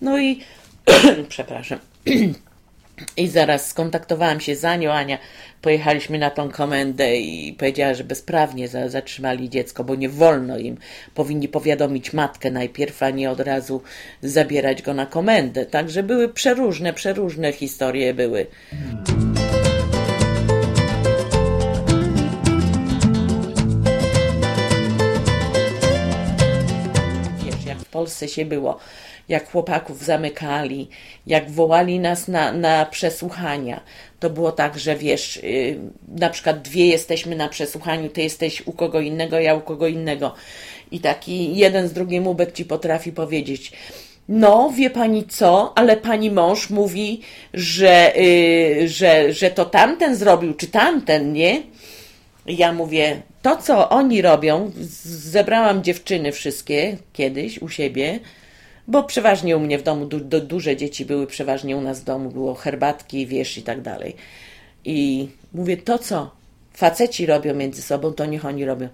No 0.00 0.18
i, 0.18 0.40
przepraszam, 1.28 1.78
i 3.16 3.28
zaraz 3.28 3.68
skontaktowałam 3.68 4.40
się 4.40 4.56
z 4.56 4.64
Anią. 4.64 4.92
Ania, 4.92 5.18
pojechaliśmy 5.62 6.18
na 6.18 6.30
tą 6.30 6.50
komendę 6.50 7.16
i 7.16 7.52
powiedziała, 7.52 7.94
że 7.94 8.04
bezprawnie 8.04 8.68
za, 8.68 8.88
zatrzymali 8.88 9.50
dziecko, 9.50 9.84
bo 9.84 9.94
nie 9.94 10.08
wolno 10.08 10.58
im. 10.58 10.76
Powinni 11.14 11.48
powiadomić 11.48 12.12
matkę 12.12 12.50
najpierw, 12.50 13.02
a 13.02 13.10
nie 13.10 13.30
od 13.30 13.40
razu 13.40 13.82
zabierać 14.22 14.82
go 14.82 14.94
na 14.94 15.06
komendę. 15.06 15.66
Także 15.66 16.02
były 16.02 16.28
przeróżne, 16.28 16.92
przeróżne 16.92 17.52
historie 17.52 18.14
były. 18.14 18.46
Polsce 27.96 28.28
się 28.28 28.44
było, 28.44 28.78
jak 29.28 29.50
chłopaków 29.50 30.04
zamykali, 30.04 30.88
jak 31.26 31.50
wołali 31.50 32.00
nas 32.00 32.28
na, 32.28 32.52
na 32.52 32.86
przesłuchania. 32.86 33.80
To 34.20 34.30
było 34.30 34.52
tak, 34.52 34.78
że 34.78 34.96
wiesz, 34.96 35.36
yy, 35.42 35.78
na 36.08 36.30
przykład 36.30 36.62
dwie 36.62 36.86
jesteśmy 36.86 37.36
na 37.36 37.48
przesłuchaniu, 37.48 38.08
ty 38.08 38.22
jesteś 38.22 38.66
u 38.66 38.72
kogo 38.72 39.00
innego, 39.00 39.40
ja 39.40 39.54
u 39.54 39.60
kogo 39.60 39.86
innego. 39.86 40.34
I 40.90 41.00
taki 41.00 41.56
jeden 41.56 41.88
z 41.88 41.92
drugim 41.92 42.26
ubek 42.26 42.52
ci 42.52 42.64
potrafi 42.64 43.12
powiedzieć. 43.12 43.72
No, 44.28 44.72
wie 44.76 44.90
pani 44.90 45.24
co, 45.24 45.72
ale 45.78 45.96
pani 45.96 46.30
mąż 46.30 46.70
mówi, 46.70 47.20
że, 47.54 48.12
yy, 48.16 48.88
że, 48.88 49.32
że 49.32 49.50
to 49.50 49.64
tamten 49.64 50.16
zrobił, 50.16 50.54
czy 50.54 50.66
tamten, 50.66 51.32
nie? 51.32 51.62
Ja 52.48 52.72
mówię, 52.72 53.22
to 53.42 53.56
co 53.56 53.88
oni 53.88 54.22
robią, 54.22 54.70
zebrałam 55.04 55.82
dziewczyny 55.82 56.32
wszystkie 56.32 56.96
kiedyś 57.12 57.62
u 57.62 57.68
siebie, 57.68 58.20
bo 58.88 59.02
przeważnie 59.02 59.56
u 59.56 59.60
mnie 59.60 59.78
w 59.78 59.82
domu, 59.82 60.06
du, 60.06 60.20
du, 60.20 60.40
duże 60.40 60.76
dzieci 60.76 61.04
były 61.04 61.26
przeważnie 61.26 61.76
u 61.76 61.80
nas 61.80 62.00
w 62.00 62.04
domu, 62.04 62.30
było 62.30 62.54
herbatki, 62.54 63.26
wiesz 63.26 63.58
i 63.58 63.62
tak 63.62 63.80
dalej. 63.82 64.16
I 64.84 65.28
mówię, 65.52 65.76
to 65.76 65.98
co 65.98 66.30
faceci 66.72 67.26
robią 67.26 67.54
między 67.54 67.82
sobą, 67.82 68.12
to 68.12 68.26
niech 68.26 68.44
oni 68.44 68.64
robią. 68.64 68.88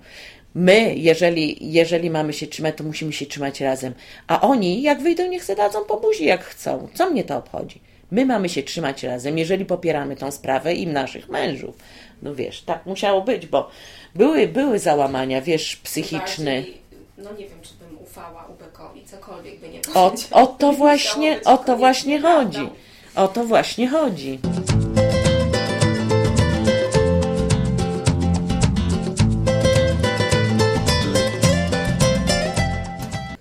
My, 0.55 0.95
jeżeli, 0.95 1.73
jeżeli 1.73 2.11
mamy 2.11 2.33
się 2.33 2.47
trzymać, 2.47 2.77
to 2.77 2.85
musimy 2.85 3.13
się 3.13 3.27
trzymać 3.27 3.61
razem. 3.61 3.95
A 4.27 4.41
oni, 4.41 4.83
jak 4.83 5.03
wyjdą, 5.03 5.29
niech 5.29 5.45
se 5.45 5.57
dadzą 5.57 5.85
po 5.85 6.01
buzi, 6.01 6.25
jak 6.25 6.45
chcą. 6.45 6.89
Co 6.95 7.11
mnie 7.11 7.25
to 7.25 7.37
obchodzi? 7.37 7.81
My 8.11 8.27
mamy 8.27 8.49
się 8.49 8.63
trzymać 8.63 9.03
razem, 9.03 9.39
jeżeli 9.39 9.65
popieramy 9.65 10.17
tą 10.17 10.31
sprawę 10.31 10.75
i 10.75 10.87
naszych 10.87 11.29
mężów. 11.29 11.77
No 12.23 12.35
wiesz, 12.35 12.63
tak 12.63 12.87
musiało 12.87 13.21
być, 13.23 13.47
bo 13.47 13.71
były, 14.15 14.49
były 14.49 14.79
załamania, 14.79 15.41
wiesz, 15.41 15.77
psychiczne. 15.77 16.55
Bardziej, 16.57 16.79
no 17.19 17.31
nie 17.33 17.49
wiem, 17.49 17.59
czy 17.63 17.75
bym 17.75 17.99
ufała 18.03 18.47
Ubekowi, 18.47 19.05
cokolwiek 19.07 19.61
by 19.61 19.69
nie 19.69 19.81
O, 19.95 20.13
o 20.31 20.47
to 20.47 20.73
właśnie, 20.83 21.41
o 21.45 21.59
to 21.59 21.77
właśnie 21.77 22.21
prawdą. 22.21 22.45
chodzi. 22.61 22.69
O 23.15 23.29
to 23.29 23.45
właśnie 23.45 23.89
chodzi. 23.89 24.39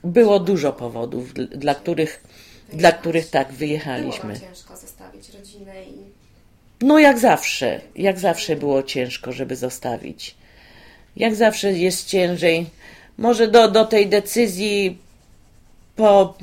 Było 0.03 0.39
dużo 0.39 0.73
powodów, 0.73 1.33
dl- 1.33 1.47
dla 1.57 1.75
których, 1.75 2.23
dla 2.73 2.91
których 2.91 3.29
tak 3.29 3.47
Było 3.47 3.59
wyjechaliśmy. 3.59 4.33
wam 4.33 4.41
ciężko 4.41 4.77
zostawić 4.77 5.29
rodzinę 5.29 5.73
i 5.83 6.20
No 6.81 6.99
jak 6.99 7.19
zawsze, 7.19 7.81
jak 7.95 8.19
zawsze 8.19 8.55
było 8.55 8.83
ciężko, 8.83 9.31
żeby 9.31 9.55
zostawić. 9.55 10.35
Jak 11.15 11.35
zawsze 11.35 11.73
jest 11.73 12.07
ciężej. 12.07 12.65
Może 13.17 13.47
do, 13.47 13.71
do 13.71 13.85
tej 13.85 14.07
decyzji 14.07 14.97
po... 15.95 16.37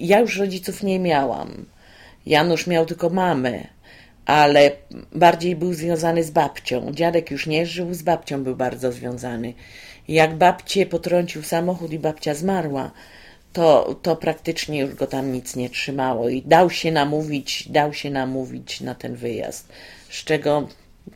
Ja 0.00 0.20
już 0.20 0.38
rodziców 0.38 0.82
nie 0.82 0.98
miałam. 0.98 1.64
Janusz 2.26 2.66
miał 2.66 2.86
tylko 2.86 3.10
mamę, 3.10 3.66
ale 4.26 4.70
bardziej 5.12 5.56
był 5.56 5.74
związany 5.74 6.24
z 6.24 6.30
babcią. 6.30 6.92
Dziadek 6.92 7.30
już 7.30 7.46
nie 7.46 7.66
żył, 7.66 7.94
z 7.94 8.02
babcią 8.02 8.44
był 8.44 8.56
bardzo 8.56 8.92
związany. 8.92 9.54
Jak 10.08 10.34
babcię 10.36 10.86
potrącił 10.86 11.42
samochód 11.42 11.92
i 11.92 11.98
babcia 11.98 12.34
zmarła, 12.34 12.90
to, 13.52 13.96
to 14.02 14.16
praktycznie 14.16 14.80
już 14.80 14.94
go 14.94 15.06
tam 15.06 15.32
nic 15.32 15.56
nie 15.56 15.70
trzymało 15.70 16.28
i 16.28 16.42
dał 16.42 16.70
się 16.70 16.92
namówić, 16.92 17.68
dał 17.68 17.92
się 17.92 18.10
namówić 18.10 18.80
na 18.80 18.94
ten 18.94 19.14
wyjazd. 19.14 19.68
Z 20.10 20.24
czego 20.24 20.68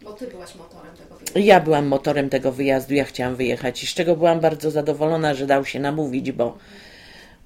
Bo 0.03 0.13
ty 0.13 0.27
byłaś 0.27 0.55
motorem 0.55 0.97
tego 0.97 1.17
wyjazdu. 1.17 1.41
ja 1.41 1.61
byłam 1.61 1.87
motorem 1.87 2.29
tego 2.29 2.53
wyjazdu, 2.53 2.95
ja 2.95 3.05
chciałam 3.05 3.37
wyjechać 3.37 3.83
i 3.83 3.87
z 3.87 3.95
czego 3.95 4.17
byłam 4.17 4.41
bardzo 4.41 4.71
zadowolona, 4.71 5.35
że 5.35 5.47
dał 5.47 5.65
się 5.65 5.81
namówić, 5.81 6.33
bo, 6.33 6.59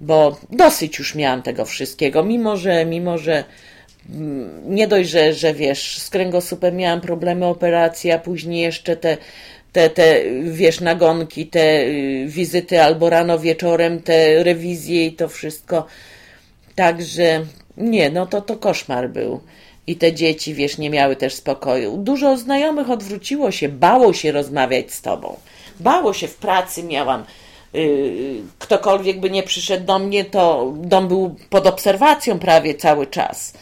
bo 0.00 0.40
dosyć 0.50 0.98
już 0.98 1.14
miałam 1.14 1.42
tego 1.42 1.64
wszystkiego, 1.64 2.24
mimo 2.24 2.56
że, 2.56 2.84
mimo 2.84 3.18
że 3.18 3.44
mm, 4.10 4.74
nie 4.74 4.88
dość, 4.88 5.10
że, 5.10 5.34
że 5.34 5.54
wiesz, 5.54 5.98
z 5.98 6.10
kręgosłupem 6.10 6.76
miałam 6.76 7.00
problemy, 7.00 7.46
operacje, 7.46 8.14
a 8.14 8.18
później 8.18 8.62
jeszcze 8.62 8.96
te, 8.96 9.16
te, 9.72 9.90
te 9.90 10.24
wiesz, 10.42 10.80
nagonki, 10.80 11.46
te 11.46 11.84
y, 11.86 12.26
wizyty 12.26 12.82
albo 12.82 13.10
rano, 13.10 13.38
wieczorem, 13.38 14.02
te 14.02 14.42
rewizje 14.42 15.06
i 15.06 15.12
to 15.12 15.28
wszystko. 15.28 15.86
Także 16.74 17.44
nie, 17.76 18.10
no 18.10 18.26
to 18.26 18.40
to 18.40 18.56
koszmar 18.56 19.10
był. 19.10 19.40
I 19.86 19.96
te 19.96 20.12
dzieci, 20.12 20.54
wiesz, 20.54 20.78
nie 20.78 20.90
miały 20.90 21.16
też 21.16 21.34
spokoju. 21.34 21.96
Dużo 21.96 22.36
znajomych 22.36 22.90
odwróciło 22.90 23.50
się, 23.50 23.68
bało 23.68 24.12
się 24.12 24.32
rozmawiać 24.32 24.92
z 24.92 25.02
tobą. 25.02 25.36
Bało 25.80 26.12
się 26.12 26.28
w 26.28 26.36
pracy, 26.36 26.82
miałam. 26.82 27.24
Yy, 27.72 28.42
ktokolwiek 28.58 29.20
by 29.20 29.30
nie 29.30 29.42
przyszedł 29.42 29.86
do 29.86 29.98
mnie, 29.98 30.24
to 30.24 30.72
dom 30.76 31.08
był 31.08 31.36
pod 31.50 31.66
obserwacją 31.66 32.38
prawie 32.38 32.74
cały 32.74 33.06
czas. 33.06 33.54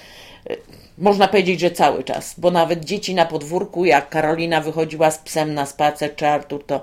Można 0.98 1.28
powiedzieć, 1.28 1.60
że 1.60 1.70
cały 1.70 2.04
czas, 2.04 2.34
bo 2.38 2.50
nawet 2.50 2.84
dzieci 2.84 3.14
na 3.14 3.26
podwórku, 3.26 3.84
jak 3.84 4.08
Karolina 4.08 4.60
wychodziła 4.60 5.10
z 5.10 5.18
psem 5.18 5.54
na 5.54 5.66
spacer, 5.66 6.16
czy 6.16 6.26
Artur, 6.26 6.64
to 6.66 6.80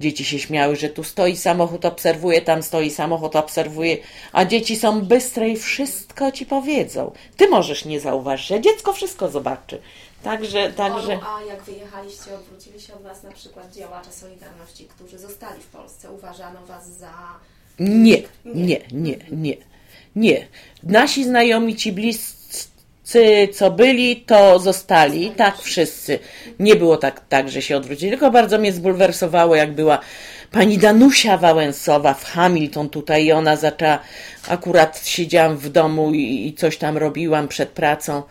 dzieci 0.00 0.24
się 0.24 0.38
śmiały, 0.38 0.76
że 0.76 0.88
tu 0.88 1.04
stoi 1.04 1.36
samochód, 1.36 1.84
obserwuje, 1.84 2.42
tam 2.42 2.62
stoi 2.62 2.90
samochód, 2.90 3.36
obserwuje, 3.36 3.96
a 4.32 4.44
dzieci 4.44 4.76
są 4.76 5.00
bystre 5.00 5.48
i 5.48 5.56
wszystko 5.56 6.32
ci 6.32 6.46
powiedzą. 6.46 7.12
Ty 7.36 7.48
możesz 7.48 7.84
nie 7.84 8.00
zauważyć, 8.00 8.52
a 8.52 8.58
dziecko 8.58 8.92
wszystko 8.92 9.28
zobaczy. 9.28 9.80
Także, 10.22 10.72
także. 10.72 11.12
Olu, 11.12 11.22
a 11.26 11.42
jak 11.44 11.62
wyjechaliście, 11.62 12.34
odwrócili 12.34 12.80
się 12.80 12.94
od 12.94 13.02
Was 13.02 13.22
na 13.22 13.32
przykład 13.32 13.74
działacze 13.74 14.12
Solidarności, 14.12 14.84
którzy 14.84 15.18
zostali 15.18 15.62
w 15.62 15.66
Polsce. 15.66 16.10
Uważano 16.12 16.66
Was 16.66 16.88
za... 16.88 17.12
Nie, 17.78 18.22
nie, 18.44 18.80
nie, 18.92 19.16
nie, 19.30 19.56
nie. 20.16 20.48
Nasi 20.82 21.24
znajomi, 21.24 21.76
ci 21.76 21.92
bliscy, 21.92 22.39
co 23.52 23.70
byli, 23.70 24.16
to 24.16 24.58
zostali, 24.58 25.30
tak 25.30 25.58
wszyscy. 25.58 26.18
Nie 26.58 26.76
było 26.76 26.96
tak, 26.96 27.20
tak, 27.28 27.50
że 27.50 27.62
się 27.62 27.76
odwrócili, 27.76 28.10
tylko 28.10 28.30
bardzo 28.30 28.58
mnie 28.58 28.72
zbulwersowało, 28.72 29.54
jak 29.54 29.74
była 29.74 29.98
pani 30.52 30.78
Danusia 30.78 31.38
Wałęsowa 31.38 32.14
w 32.14 32.24
Hamilton 32.24 32.88
tutaj 32.88 33.24
i 33.24 33.32
ona 33.32 33.56
zaczęła, 33.56 33.98
akurat 34.48 35.06
siedziałam 35.06 35.56
w 35.56 35.68
domu 35.68 36.14
i, 36.14 36.46
i 36.46 36.54
coś 36.54 36.76
tam 36.76 36.96
robiłam 36.96 37.48
przed 37.48 37.68
pracą 37.68 38.22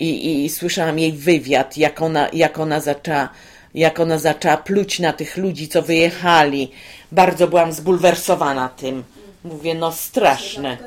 i, 0.00 0.44
i 0.44 0.48
słyszałam 0.48 0.98
jej 0.98 1.12
wywiad, 1.12 1.76
jak 1.76 2.02
ona, 2.02 2.28
jak 2.32 2.58
ona 2.58 2.80
zaczęła 2.80 3.28
jak 3.74 4.00
ona 4.00 4.18
zaczęła 4.18 4.56
pluć 4.56 5.00
na 5.00 5.12
tych 5.12 5.36
ludzi, 5.36 5.68
co 5.68 5.82
wyjechali. 5.82 6.70
Bardzo 7.12 7.48
byłam 7.48 7.72
zbulwersowana 7.72 8.68
tym. 8.68 9.04
Mówię, 9.44 9.74
no 9.74 9.92
straszne. 9.92 10.78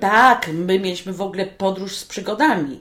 Tak, 0.00 0.50
my 0.52 0.78
mieliśmy 0.78 1.12
w 1.12 1.22
ogóle 1.22 1.46
podróż 1.46 1.96
z 1.96 2.04
przygodami. 2.04 2.80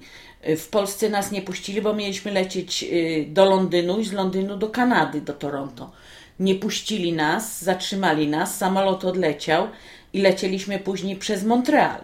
W 0.58 0.68
Polsce 0.68 1.10
nas 1.10 1.32
nie 1.32 1.42
puścili, 1.42 1.82
bo 1.82 1.94
mieliśmy 1.94 2.32
lecieć 2.32 2.84
y, 2.84 3.26
do 3.30 3.46
Londynu 3.46 4.00
i 4.00 4.06
z 4.06 4.12
Londynu 4.14 4.58
do 4.58 4.70
Kanady, 4.70 5.22
do 5.22 5.34
Toronto. 5.34 5.92
Nie 6.40 6.56
puścili 6.56 7.14
nas, 7.14 7.64
zatrzymali 7.64 8.28
nas, 8.28 8.58
samolot 8.58 9.06
odleciał 9.06 9.68
i 10.14 10.22
lecieliśmy 10.22 10.80
później 10.80 11.16
przez 11.16 11.44
Montreal. 11.44 12.02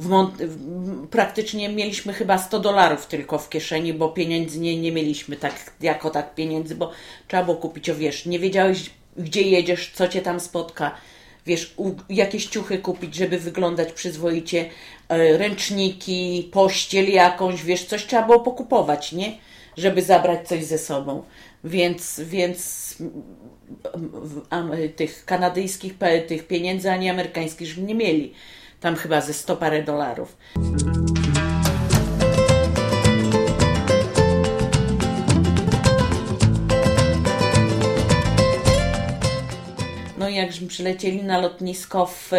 W 0.00 0.08
Mon- 0.08 0.32
w- 0.38 1.06
praktycznie 1.08 1.68
mieliśmy 1.68 2.12
chyba 2.12 2.38
100 2.38 2.60
dolarów 2.60 3.06
tylko 3.06 3.38
w 3.38 3.48
kieszeni, 3.48 3.94
bo 3.94 4.08
pieniędzy 4.08 4.60
nie, 4.60 4.80
nie 4.80 4.92
mieliśmy 4.92 5.36
tak 5.36 5.72
jako 5.80 6.10
tak 6.10 6.34
pieniędzy, 6.34 6.74
bo 6.74 6.90
trzeba 7.28 7.44
było 7.44 7.56
kupić, 7.56 7.90
o 7.90 7.94
wiesz, 7.94 8.26
nie 8.26 8.38
wiedziałeś 8.38 8.90
gdzie 9.16 9.42
jedziesz, 9.42 9.90
co 9.94 10.08
cię 10.08 10.22
tam 10.22 10.40
spotka, 10.40 10.94
wiesz, 11.46 11.74
u, 11.76 11.90
jakieś 12.08 12.46
ciuchy 12.46 12.78
kupić, 12.78 13.14
żeby 13.14 13.38
wyglądać 13.38 13.92
przyzwoicie, 13.92 14.70
e, 15.08 15.38
ręczniki, 15.38 16.48
pościel 16.52 17.10
jakąś, 17.10 17.62
wiesz, 17.64 17.84
coś 17.84 18.06
trzeba 18.06 18.22
było 18.22 18.40
pokupować, 18.40 19.12
nie? 19.12 19.38
Żeby 19.76 20.02
zabrać 20.02 20.48
coś 20.48 20.64
ze 20.64 20.78
sobą. 20.78 21.22
Więc, 21.64 22.20
więc 22.24 22.94
am- 24.50 24.72
tych 24.96 25.24
kanadyjskich 25.24 25.94
tych 26.26 26.46
pieniędzy 26.46 26.90
ani 26.90 27.10
amerykańskich 27.10 27.76
nie 27.78 27.94
mieli. 27.94 28.32
Tam 28.80 28.96
chyba 28.96 29.20
ze 29.20 29.34
100 29.34 29.56
parę 29.56 29.82
dolarów. 29.82 30.36
Jakśmy 40.34 40.66
przylecieli 40.68 41.22
na 41.22 41.38
lotnisko 41.40 42.06
w, 42.06 42.30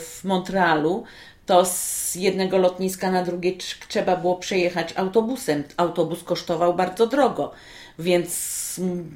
w 0.00 0.24
Montrealu, 0.24 1.04
to 1.46 1.64
z 1.64 2.14
jednego 2.14 2.58
lotniska 2.58 3.10
na 3.10 3.22
drugie 3.24 3.52
trz- 3.52 3.86
trzeba 3.88 4.16
było 4.16 4.36
przejechać 4.36 4.92
autobusem. 4.96 5.64
Autobus 5.76 6.22
kosztował 6.22 6.74
bardzo 6.74 7.06
drogo, 7.06 7.52
więc 7.98 8.54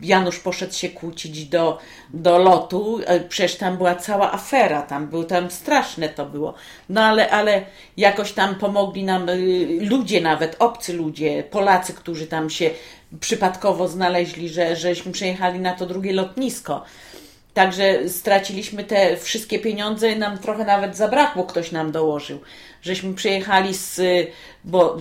Janusz 0.02 0.38
poszedł 0.38 0.72
się 0.74 0.88
kłócić 0.88 1.44
do, 1.44 1.78
do 2.14 2.38
lotu. 2.38 3.00
E, 3.06 3.20
Przecież 3.20 3.56
tam 3.56 3.76
była 3.76 3.94
cała 3.94 4.32
afera, 4.32 4.82
tam 4.82 5.06
był 5.08 5.24
tam 5.24 5.50
straszne 5.50 6.08
to 6.08 6.26
było. 6.26 6.54
No 6.88 7.00
ale, 7.04 7.30
ale 7.30 7.62
jakoś 7.96 8.32
tam 8.32 8.54
pomogli 8.54 9.04
nam 9.04 9.28
y, 9.28 9.78
ludzie 9.80 10.20
nawet, 10.20 10.56
obcy 10.58 10.92
ludzie, 10.92 11.42
Polacy, 11.50 11.92
którzy 11.94 12.26
tam 12.26 12.50
się 12.50 12.70
przypadkowo 13.20 13.88
znaleźli, 13.88 14.48
że, 14.48 14.76
żeśmy 14.76 15.12
przejechali 15.12 15.60
na 15.60 15.72
to 15.72 15.86
drugie 15.86 16.12
lotnisko. 16.12 16.84
Także 17.54 18.08
straciliśmy 18.08 18.84
te 18.84 19.16
wszystkie 19.16 19.58
pieniądze 19.58 20.12
i 20.12 20.18
nam 20.18 20.38
trochę 20.38 20.64
nawet 20.64 20.96
zabrakło, 20.96 21.44
ktoś 21.44 21.72
nam 21.72 21.92
dołożył. 21.92 22.40
Żeśmy 22.82 23.14
przyjechali 23.14 23.74
z, 23.74 24.00
bo 24.64 24.96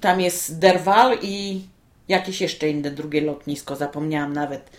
tam 0.00 0.20
jest 0.20 0.58
Derwal 0.58 1.18
i 1.22 1.60
jakieś 2.08 2.40
jeszcze 2.40 2.68
inne 2.68 2.90
drugie 2.90 3.20
lotnisko, 3.20 3.76
zapomniałam 3.76 4.32
nawet. 4.32 4.70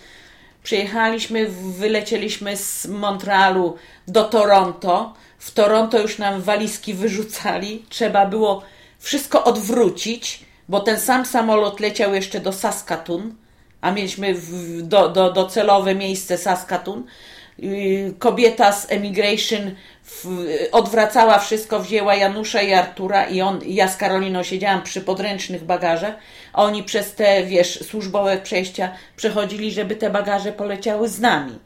Przyjechaliśmy, 0.64 1.48
wylecieliśmy 1.78 2.58
z 2.58 2.86
Montrealu 2.86 3.78
do 4.08 4.24
Toronto. 4.24 5.14
W 5.38 5.52
Toronto 5.52 6.00
już 6.00 6.18
nam 6.18 6.42
walizki 6.42 6.94
wyrzucali. 6.94 7.86
Trzeba 7.90 8.26
było 8.26 8.64
wszystko 9.00 9.44
odwrócić, 9.44 10.46
bo 10.70 10.80
ten 10.80 11.00
sam 11.00 11.26
samolot 11.26 11.80
leciał 11.80 12.14
jeszcze 12.14 12.40
do 12.40 12.54
Saskatoon, 12.54 13.36
a 13.82 13.92
mieliśmy 13.92 14.36
do, 14.82 15.10
do, 15.10 15.32
docelowe 15.32 15.96
miejsce 15.96 16.38
Saskatoon. 16.38 17.04
Kobieta 18.20 18.72
z 18.72 18.92
Emigration 18.92 19.76
w, 20.04 20.46
odwracała 20.72 21.40
wszystko, 21.40 21.80
wzięła 21.80 22.16
Janusza 22.16 22.62
i 22.62 22.74
Artura 22.74 23.26
i 23.26 23.42
on, 23.42 23.60
ja 23.66 23.88
z 23.88 23.98
Karoliną 23.98 24.44
siedziałam 24.44 24.82
przy 24.82 25.02
podręcznych 25.02 25.64
bagażach, 25.64 26.16
a 26.54 26.64
oni 26.64 26.84
przez 26.84 27.16
te, 27.16 27.44
wiesz, 27.44 27.80
służbowe 27.86 28.38
przejścia 28.38 28.92
przechodzili, 29.16 29.72
żeby 29.72 29.96
te 29.96 30.10
bagaże 30.10 30.52
poleciały 30.52 31.10
z 31.10 31.20
nami. 31.20 31.60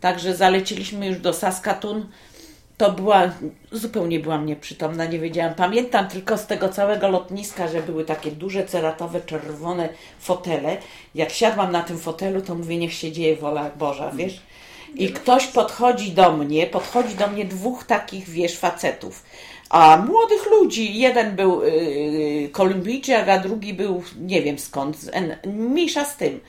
Także 0.00 0.36
zaleciliśmy 0.36 1.06
już 1.06 1.18
do 1.18 1.32
Saskatoon. 1.32 2.08
To 2.76 2.92
była, 2.92 3.30
zupełnie 3.72 4.20
byłam 4.20 4.46
nieprzytomna, 4.46 5.06
nie 5.06 5.18
wiedziałam. 5.18 5.54
Pamiętam 5.54 6.08
tylko 6.08 6.38
z 6.38 6.46
tego 6.46 6.68
całego 6.68 7.08
lotniska, 7.08 7.68
że 7.68 7.82
były 7.82 8.04
takie 8.04 8.30
duże, 8.30 8.66
ceratowe, 8.66 9.20
czerwone 9.20 9.88
fotele. 10.18 10.76
Jak 11.14 11.30
siadłam 11.30 11.72
na 11.72 11.82
tym 11.82 11.98
fotelu, 11.98 12.42
to 12.42 12.54
mówię, 12.54 12.78
niech 12.78 12.92
się 12.92 13.12
dzieje 13.12 13.36
wola 13.36 13.70
Boża, 13.70 14.10
wiesz? 14.10 14.42
I 14.94 15.12
ktoś 15.12 15.46
podchodzi 15.46 16.12
do 16.12 16.32
mnie, 16.32 16.66
podchodzi 16.66 17.14
do 17.14 17.26
mnie 17.26 17.44
dwóch 17.44 17.84
takich, 17.84 18.28
wiesz, 18.28 18.58
facetów. 18.58 19.24
A 19.70 19.96
młodych 19.96 20.46
ludzi, 20.50 20.98
jeden 20.98 21.36
był 21.36 21.62
yy, 21.62 22.48
Kolumbijczyk, 22.48 23.28
a 23.28 23.38
drugi 23.38 23.74
był, 23.74 24.02
nie 24.20 24.42
wiem 24.42 24.58
skąd, 24.58 24.98
z 24.98 25.08
N- 25.12 25.36
mniejsza 25.44 26.04
z 26.04 26.16
tym. 26.16 26.40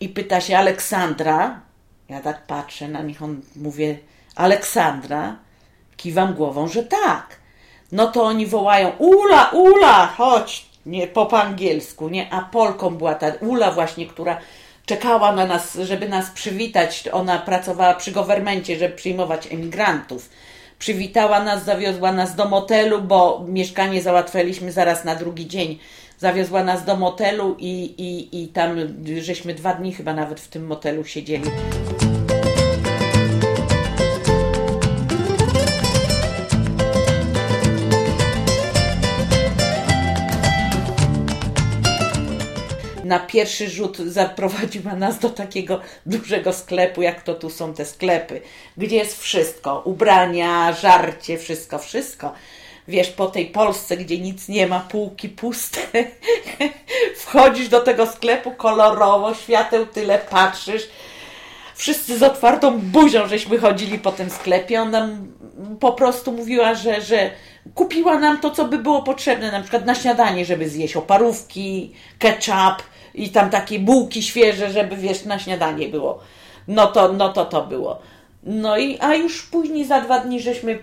I 0.00 0.08
pyta 0.08 0.40
się 0.40 0.58
Aleksandra. 0.58 1.60
Ja 2.08 2.20
tak 2.20 2.46
patrzę 2.46 2.88
na 2.88 3.02
nich, 3.02 3.22
on 3.22 3.40
mówię, 3.56 3.98
Aleksandra. 4.40 5.36
Kiwam 5.96 6.34
głową, 6.34 6.68
że 6.68 6.82
tak. 6.82 7.36
No 7.92 8.06
to 8.06 8.22
oni 8.22 8.46
wołają, 8.46 8.92
Ula, 8.98 9.50
Ula, 9.52 10.06
chodź, 10.06 10.66
nie 10.86 11.06
po, 11.06 11.26
po 11.26 11.42
angielsku, 11.42 12.08
nie? 12.08 12.32
A 12.32 12.40
Polką 12.40 12.90
była 12.90 13.14
ta 13.14 13.32
Ula 13.40 13.70
właśnie, 13.70 14.06
która 14.06 14.38
czekała 14.86 15.32
na 15.32 15.46
nas, 15.46 15.74
żeby 15.74 16.08
nas 16.08 16.30
przywitać. 16.30 17.08
Ona 17.12 17.38
pracowała 17.38 17.94
przy 17.94 18.12
gowermencie, 18.12 18.78
żeby 18.78 18.94
przyjmować 18.94 19.46
emigrantów. 19.52 20.30
Przywitała 20.78 21.44
nas, 21.44 21.64
zawiozła 21.64 22.12
nas 22.12 22.34
do 22.34 22.44
motelu, 22.44 23.02
bo 23.02 23.44
mieszkanie 23.48 24.02
załatwialiśmy 24.02 24.72
zaraz 24.72 25.04
na 25.04 25.14
drugi 25.14 25.46
dzień. 25.46 25.78
Zawiozła 26.18 26.64
nas 26.64 26.84
do 26.84 26.96
motelu 26.96 27.56
i, 27.58 27.94
i, 27.98 28.42
i 28.42 28.48
tam 28.48 28.76
żeśmy 29.20 29.54
dwa 29.54 29.74
dni 29.74 29.92
chyba 29.94 30.14
nawet 30.14 30.40
w 30.40 30.48
tym 30.48 30.66
motelu 30.66 31.04
siedzieli. 31.04 31.50
Na 43.10 43.18
pierwszy 43.18 43.70
rzut 43.70 43.96
zaprowadziła 43.96 44.94
nas 44.94 45.18
do 45.18 45.30
takiego 45.30 45.80
dużego 46.06 46.52
sklepu, 46.52 47.02
jak 47.02 47.22
to 47.22 47.34
tu 47.34 47.50
są 47.50 47.74
te 47.74 47.84
sklepy, 47.84 48.40
gdzie 48.76 48.96
jest 48.96 49.22
wszystko: 49.22 49.82
ubrania, 49.84 50.72
żarcie, 50.72 51.38
wszystko, 51.38 51.78
wszystko. 51.78 52.32
Wiesz, 52.88 53.10
po 53.10 53.26
tej 53.26 53.46
Polsce, 53.46 53.96
gdzie 53.96 54.18
nic 54.18 54.48
nie 54.48 54.66
ma, 54.66 54.80
półki 54.80 55.28
puste, 55.28 55.80
wchodzisz 57.22 57.68
do 57.68 57.80
tego 57.80 58.06
sklepu 58.06 58.50
kolorowo, 58.50 59.34
świateł 59.34 59.86
tyle 59.86 60.18
patrzysz. 60.18 60.88
Wszyscy 61.74 62.18
z 62.18 62.22
otwartą 62.22 62.78
buzią 62.78 63.28
żeśmy 63.28 63.58
chodzili 63.58 63.98
po 63.98 64.12
tym 64.12 64.30
sklepie. 64.30 64.82
Ona 64.82 65.08
po 65.80 65.92
prostu 65.92 66.32
mówiła, 66.32 66.74
że, 66.74 67.00
że 67.02 67.30
kupiła 67.74 68.18
nam 68.18 68.40
to, 68.40 68.50
co 68.50 68.64
by 68.64 68.78
było 68.78 69.02
potrzebne, 69.02 69.52
na 69.52 69.60
przykład 69.60 69.86
na 69.86 69.94
śniadanie, 69.94 70.44
żeby 70.44 70.68
zjeść 70.68 70.96
oparówki, 70.96 71.92
ketchup, 72.18 72.82
i 73.20 73.28
tam 73.28 73.50
takie 73.50 73.78
bułki 73.78 74.22
świeże, 74.22 74.70
żeby 74.70 74.96
wiesz, 74.96 75.24
na 75.24 75.38
śniadanie 75.38 75.88
było. 75.88 76.18
No 76.68 76.86
to, 76.86 77.12
no 77.12 77.32
to 77.32 77.44
to 77.44 77.62
było. 77.62 77.98
No 78.42 78.78
i, 78.78 78.98
a 79.00 79.14
już 79.14 79.42
później 79.42 79.84
za 79.84 80.00
dwa 80.00 80.18
dni 80.18 80.40
żeśmy 80.40 80.78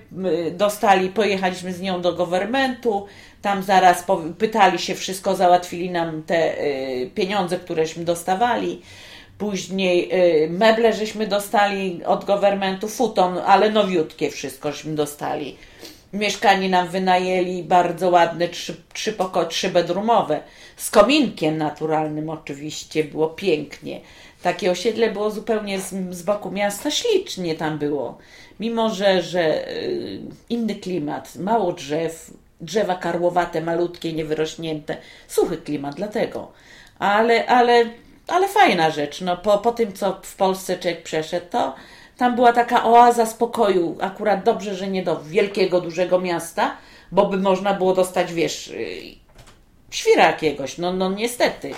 dostali, 0.52 1.10
pojechaliśmy 1.10 1.74
z 1.74 1.82
nią 1.82 2.02
do 2.02 2.14
governmentu, 2.14 3.06
tam 3.42 3.64
zaraz 3.64 4.06
pytali 4.38 4.80
się 4.80 4.96
wszystko, 4.96 5.36
załatwili 5.36 5.90
nam 5.90 6.24
te 6.24 6.64
y, 6.64 7.12
pieniądze, 7.16 7.60
któreśmy 7.60 8.06
dostawali. 8.06 8.82
Później 9.38 10.10
y, 10.44 10.50
meble 10.50 10.94
żeśmy 10.94 11.28
dostali 11.28 12.02
od 12.06 12.26
governmentu, 12.26 12.88
futon, 12.88 13.38
ale 13.46 13.72
nowiutkie 13.72 14.30
wszystko 14.30 14.72
żeśmy 14.72 14.96
dostali. 14.96 15.58
Mieszkanie 16.14 16.70
nam 16.70 16.88
wynajęli 16.88 17.64
bardzo 17.64 18.10
ładne, 18.10 18.48
trzy, 18.48 18.82
trzy, 18.94 19.14
poko, 19.14 19.46
trzy 19.46 19.70
bedroomowe, 19.70 20.42
z 20.78 20.90
kominkiem 20.90 21.58
naturalnym 21.58 22.30
oczywiście, 22.30 23.04
było 23.04 23.28
pięknie. 23.28 24.02
Takie 24.42 24.72
osiedle 24.72 25.12
było 25.12 25.32
zupełnie 25.32 25.80
z, 25.80 25.94
z 26.10 26.24
boku 26.24 26.52
miasta, 26.52 26.92
ślicznie 26.92 27.56
tam 27.56 27.78
było. 27.78 28.18
Mimo, 28.60 28.90
że, 28.90 29.22
że 29.22 29.72
y, 29.72 30.20
inny 30.50 30.76
klimat, 30.76 31.36
mało 31.36 31.72
drzew, 31.74 32.32
drzewa 32.62 32.96
karłowate, 32.96 33.62
malutkie, 33.62 34.14
niewyrośnięte, 34.14 34.98
suchy 35.28 35.58
klimat, 35.58 35.96
dlatego. 35.96 36.52
Ale, 37.00 37.46
ale, 37.46 37.86
ale 38.28 38.48
fajna 38.48 38.92
rzecz. 38.92 39.22
No, 39.22 39.38
po, 39.38 39.58
po 39.58 39.72
tym, 39.72 39.94
co 39.94 40.20
w 40.24 40.36
Polsce 40.36 40.78
człowiek 40.78 41.04
przeszedł, 41.04 41.46
to 41.50 41.76
tam 42.18 42.36
była 42.36 42.54
taka 42.54 42.86
oaza 42.86 43.26
spokoju. 43.26 43.98
Akurat 44.02 44.44
dobrze, 44.44 44.76
że 44.76 44.88
nie 44.88 45.04
do 45.04 45.22
wielkiego, 45.24 45.82
dużego 45.82 46.20
miasta, 46.20 46.78
bo 47.12 47.26
by 47.26 47.38
można 47.38 47.74
było 47.74 47.94
dostać, 47.94 48.34
wiesz, 48.34 48.68
y, 48.68 49.02
świra 49.92 50.28
jakiegoś. 50.28 50.78
No, 50.78 50.94
no 50.94 51.10
niestety. 51.10 51.72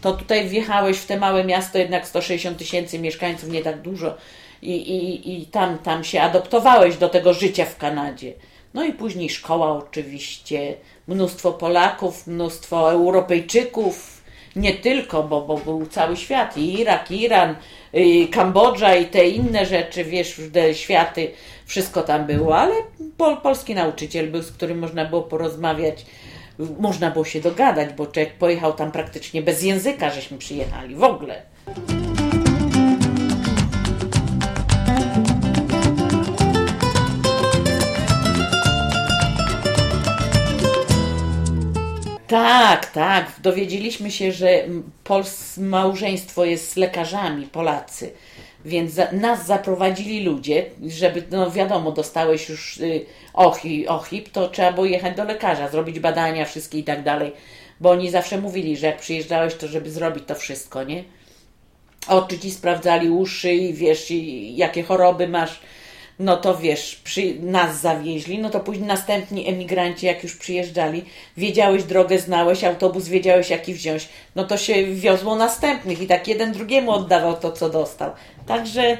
To 0.00 0.12
tutaj 0.12 0.48
wjechałeś 0.48 0.98
w 0.98 1.06
te 1.06 1.16
małe 1.16 1.44
miasto, 1.44 1.78
jednak 1.78 2.06
160 2.06 2.58
tysięcy 2.58 2.98
mieszkańców, 2.98 3.50
nie 3.50 3.62
tak 3.62 3.80
dużo. 3.82 4.16
I, 4.62 4.72
i, 4.72 5.42
i 5.42 5.46
tam, 5.46 5.78
tam 5.78 6.04
się 6.04 6.20
adoptowałeś 6.20 6.96
do 6.96 7.08
tego 7.08 7.34
życia 7.34 7.64
w 7.64 7.76
Kanadzie. 7.76 8.32
No 8.74 8.84
i 8.84 8.92
później 8.92 9.30
szkoła 9.30 9.72
oczywiście, 9.72 10.74
mnóstwo 11.06 11.52
Polaków, 11.52 12.26
mnóstwo 12.26 12.92
Europejczyków, 12.92 14.17
nie 14.56 14.74
tylko, 14.74 15.22
bo, 15.22 15.40
bo 15.40 15.56
był 15.56 15.86
cały 15.86 16.16
świat, 16.16 16.56
i 16.56 16.80
Irak, 16.80 17.10
i 17.10 17.22
Iran, 17.22 17.56
i 17.92 18.28
Kambodża 18.28 18.94
i 18.94 19.06
te 19.06 19.28
inne 19.28 19.66
rzeczy, 19.66 20.04
wiesz, 20.04 20.40
te 20.52 20.74
światy, 20.74 21.30
wszystko 21.66 22.02
tam 22.02 22.26
było, 22.26 22.58
ale 22.58 22.74
pol, 23.16 23.36
polski 23.36 23.74
nauczyciel 23.74 24.30
był, 24.30 24.42
z 24.42 24.52
którym 24.52 24.78
można 24.78 25.04
było 25.04 25.22
porozmawiać, 25.22 26.06
można 26.58 27.10
było 27.10 27.24
się 27.24 27.40
dogadać, 27.40 27.88
bo 27.92 28.06
człowiek 28.06 28.32
pojechał 28.32 28.72
tam 28.72 28.92
praktycznie 28.92 29.42
bez 29.42 29.62
języka, 29.62 30.10
żeśmy 30.10 30.38
przyjechali 30.38 30.94
w 30.94 31.02
ogóle. 31.02 31.42
Tak, 42.28 42.86
tak. 42.86 43.32
Dowiedzieliśmy 43.42 44.10
się, 44.10 44.32
że 44.32 44.64
Pols 45.04 45.56
małżeństwo 45.58 46.44
jest 46.44 46.72
z 46.72 46.76
lekarzami, 46.76 47.46
Polacy. 47.46 48.12
Więc 48.64 48.92
za, 48.92 49.12
nas 49.12 49.46
zaprowadzili 49.46 50.24
ludzie, 50.24 50.66
żeby, 50.86 51.22
no 51.30 51.50
wiadomo, 51.50 51.92
dostałeś 51.92 52.48
już 52.48 52.76
y, 52.76 53.06
ochi, 53.34 53.88
ochip, 53.88 54.28
to 54.28 54.48
trzeba 54.48 54.72
było 54.72 54.86
jechać 54.86 55.16
do 55.16 55.24
lekarza, 55.24 55.68
zrobić 55.68 56.00
badania 56.00 56.44
wszystkie 56.44 56.78
i 56.78 56.84
tak 56.84 57.02
dalej. 57.02 57.32
Bo 57.80 57.90
oni 57.90 58.10
zawsze 58.10 58.38
mówili, 58.38 58.76
że 58.76 58.86
jak 58.86 58.98
przyjeżdżałeś, 58.98 59.54
to 59.54 59.68
żeby 59.68 59.90
zrobić 59.90 60.24
to 60.26 60.34
wszystko, 60.34 60.84
nie? 60.84 61.04
Oczy 62.08 62.38
ci 62.38 62.50
sprawdzali 62.50 63.10
uszy 63.10 63.52
i 63.52 63.74
wiesz, 63.74 64.10
i 64.10 64.56
jakie 64.56 64.82
choroby 64.82 65.28
masz 65.28 65.60
no 66.18 66.36
to 66.36 66.58
wiesz, 66.58 67.00
przy, 67.04 67.34
nas 67.40 67.80
zawieźli, 67.80 68.38
no 68.38 68.50
to 68.50 68.60
później 68.60 68.86
następni 68.86 69.48
emigranci, 69.48 70.06
jak 70.06 70.22
już 70.22 70.36
przyjeżdżali, 70.36 71.04
wiedziałeś 71.36 71.84
drogę, 71.84 72.18
znałeś, 72.18 72.64
autobus 72.64 73.08
wiedziałeś 73.08 73.50
jaki 73.50 73.74
wziąć, 73.74 74.08
no 74.36 74.44
to 74.44 74.56
się 74.56 74.84
wiozło 74.84 75.36
następnych 75.36 76.02
i 76.02 76.06
tak 76.06 76.28
jeden 76.28 76.52
drugiemu 76.52 76.92
oddawał 76.92 77.36
to, 77.36 77.52
co 77.52 77.70
dostał. 77.70 78.10
Także 78.46 78.98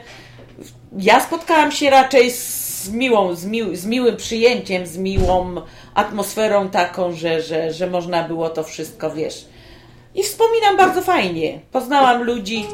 ja 0.98 1.20
spotkałam 1.20 1.72
się 1.72 1.90
raczej 1.90 2.30
z 2.30 2.90
miłą, 2.90 3.34
z, 3.34 3.44
mił, 3.44 3.76
z 3.76 3.86
miłym 3.86 4.16
przyjęciem, 4.16 4.86
z 4.86 4.96
miłą 4.96 5.54
atmosferą 5.94 6.68
taką, 6.68 7.12
że, 7.12 7.42
że, 7.42 7.72
że 7.72 7.86
można 7.86 8.22
było 8.28 8.50
to 8.50 8.64
wszystko, 8.64 9.10
wiesz. 9.10 9.44
I 10.14 10.22
wspominam 10.22 10.76
bardzo 10.76 11.02
fajnie. 11.02 11.60
Poznałam 11.72 12.22
ludzi. 12.22 12.66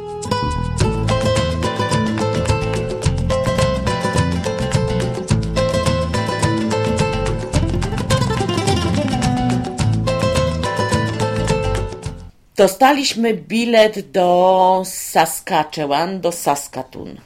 Dostaliśmy 12.56 13.34
bilet 13.34 14.10
do 14.10 14.82
Saskatchewan, 14.84 16.20
do 16.20 16.32
Saskatoon. 16.32 17.20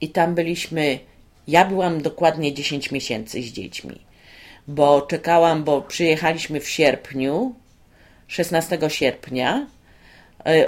I 0.00 0.08
tam 0.08 0.34
byliśmy, 0.34 0.98
ja 1.48 1.64
byłam 1.64 2.02
dokładnie 2.02 2.54
10 2.54 2.90
miesięcy 2.90 3.42
z 3.42 3.46
dziećmi, 3.46 4.00
bo 4.68 5.02
czekałam, 5.02 5.64
bo 5.64 5.82
przyjechaliśmy 5.82 6.60
w 6.60 6.68
sierpniu, 6.68 7.54
16 8.28 8.78
sierpnia 8.88 9.66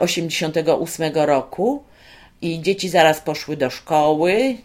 88 0.01 1.17
e, 1.17 1.27
roku 1.27 1.83
i 2.43 2.63
dzieci 2.63 2.89
zaraz 2.89 3.21
poszły 3.21 3.57
do 3.57 3.71
szkoły, 3.71 4.57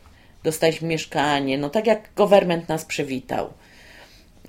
dostaliśmy 0.43 0.87
mieszkanie, 0.87 1.57
no 1.57 1.69
tak 1.69 1.87
jak 1.87 2.09
government 2.15 2.69
nas 2.69 2.85
przywitał. 2.85 3.53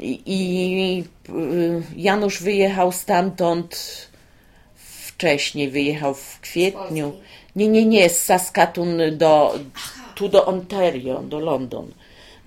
I, 0.01 0.23
i 0.27 1.05
y, 1.29 1.83
Janusz 1.97 2.43
wyjechał 2.43 2.93
stamtąd 2.93 4.13
wcześniej, 5.24 5.70
wyjechał 5.70 6.14
w 6.14 6.40
kwietniu. 6.40 7.12
Nie, 7.56 7.68
nie, 7.68 7.87
nie, 7.87 8.10
z 8.10 8.22
Saskatoon 8.22 8.98
do, 9.12 9.58
tu 10.14 10.28
do 10.28 10.46
Ontario, 10.46 11.22
do 11.22 11.38
London. 11.38 11.92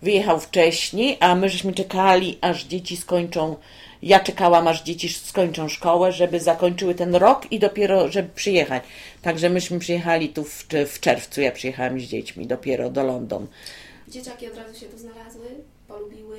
Wyjechał 0.02 0.40
wcześniej, 0.40 1.18
a 1.20 1.36
my 1.36 1.50
żeśmy 1.50 1.74
czekali, 1.74 2.38
aż 2.42 2.64
dzieci 2.64 2.98
skończą. 2.98 3.56
Ja 4.02 4.20
czekałam, 4.20 4.68
aż 4.68 4.84
dzieci 4.84 5.10
skończą 5.10 5.70
szkołę, 5.70 6.12
żeby 6.12 6.40
zakończyły 6.40 6.96
ten 6.96 7.16
rok 7.16 7.52
i 7.52 7.60
dopiero, 7.60 8.12
żeby 8.12 8.30
przyjechać. 8.36 8.84
Także 9.22 9.50
myśmy 9.50 9.80
przyjechali 9.80 10.30
tu 10.30 10.44
w, 10.44 10.68
w 10.88 11.00
czerwcu. 11.00 11.42
Ja 11.42 11.52
przyjechałam 11.52 12.00
z 12.00 12.04
dziećmi 12.04 12.48
dopiero 12.48 12.90
do 12.90 13.04
London. 13.04 13.48
Dzieciaki 14.08 14.48
od 14.48 14.58
razu 14.58 14.80
się 14.80 14.86
tu 14.86 14.98
znalazły, 14.98 15.46
polubiły. 15.88 16.38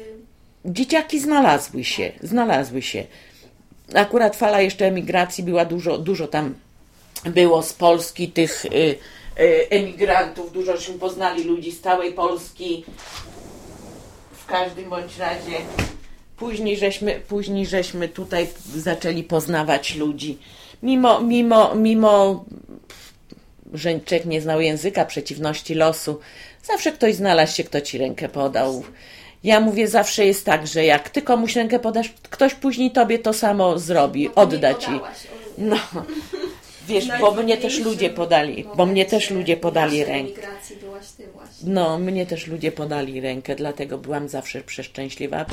Dzieciaki 0.64 1.20
znalazły 1.20 1.84
się, 1.84 2.12
znalazły 2.22 2.82
się 2.82 3.04
akurat 3.94 4.36
fala 4.36 4.60
jeszcze 4.60 4.86
emigracji 4.86 5.44
była 5.44 5.64
dużo, 5.64 5.98
dużo 5.98 6.28
tam 6.28 6.54
było 7.24 7.62
z 7.62 7.72
Polski 7.72 8.28
tych 8.28 8.64
y, 8.64 8.68
y, 8.68 8.96
emigrantów, 9.70 10.52
dużośmy 10.52 10.94
poznali 10.94 11.44
ludzi 11.44 11.72
z 11.72 11.80
całej 11.80 12.12
Polski. 12.12 12.84
W 14.32 14.46
każdym 14.46 14.90
bądź 14.90 15.18
razie 15.18 15.56
Później 16.38 16.76
żeśmy, 16.76 17.20
później 17.28 17.66
żeśmy 17.66 18.08
tutaj 18.08 18.46
zaczęli 18.76 19.24
poznawać 19.24 19.94
ludzi. 19.94 20.38
Mimo, 20.82 21.20
mimo, 21.20 21.74
mimo, 21.74 22.44
że 23.74 24.00
człowiek 24.00 24.26
nie 24.26 24.40
znał 24.40 24.60
języka, 24.60 25.04
przeciwności 25.04 25.74
losu, 25.74 26.20
zawsze 26.62 26.92
ktoś 26.92 27.14
znalazł 27.14 27.56
się, 27.56 27.64
kto 27.64 27.80
ci 27.80 27.98
rękę 27.98 28.28
podał. 28.28 28.84
Ja 29.48 29.60
mówię, 29.60 29.88
zawsze 29.88 30.26
jest 30.26 30.44
tak, 30.44 30.66
że 30.66 30.84
jak 30.84 31.10
ty 31.10 31.22
komuś 31.22 31.56
rękę 31.56 31.78
podasz, 31.78 32.12
ktoś 32.30 32.54
później 32.54 32.90
tobie 32.90 33.18
to 33.18 33.32
samo 33.32 33.78
zrobi, 33.78 34.30
odda 34.34 34.74
ci. 34.74 34.90
No, 35.58 35.76
wiesz, 36.88 37.08
bo 37.20 37.30
mnie 37.32 37.56
też 37.56 37.80
ludzie 37.80 38.10
podali, 38.10 38.64
bo 38.74 38.86
mnie 38.86 39.06
też 39.06 39.30
ludzie 39.30 39.56
podali 39.56 40.04
rękę. 40.04 40.42
No, 41.64 41.98
mnie 41.98 42.26
też 42.26 42.46
ludzie 42.46 42.72
podali 42.72 43.20
rękę, 43.20 43.54
dlatego 43.56 43.98
byłam 43.98 44.28
zawsze 44.28 44.60
przeszczęśliwa. 44.60 45.46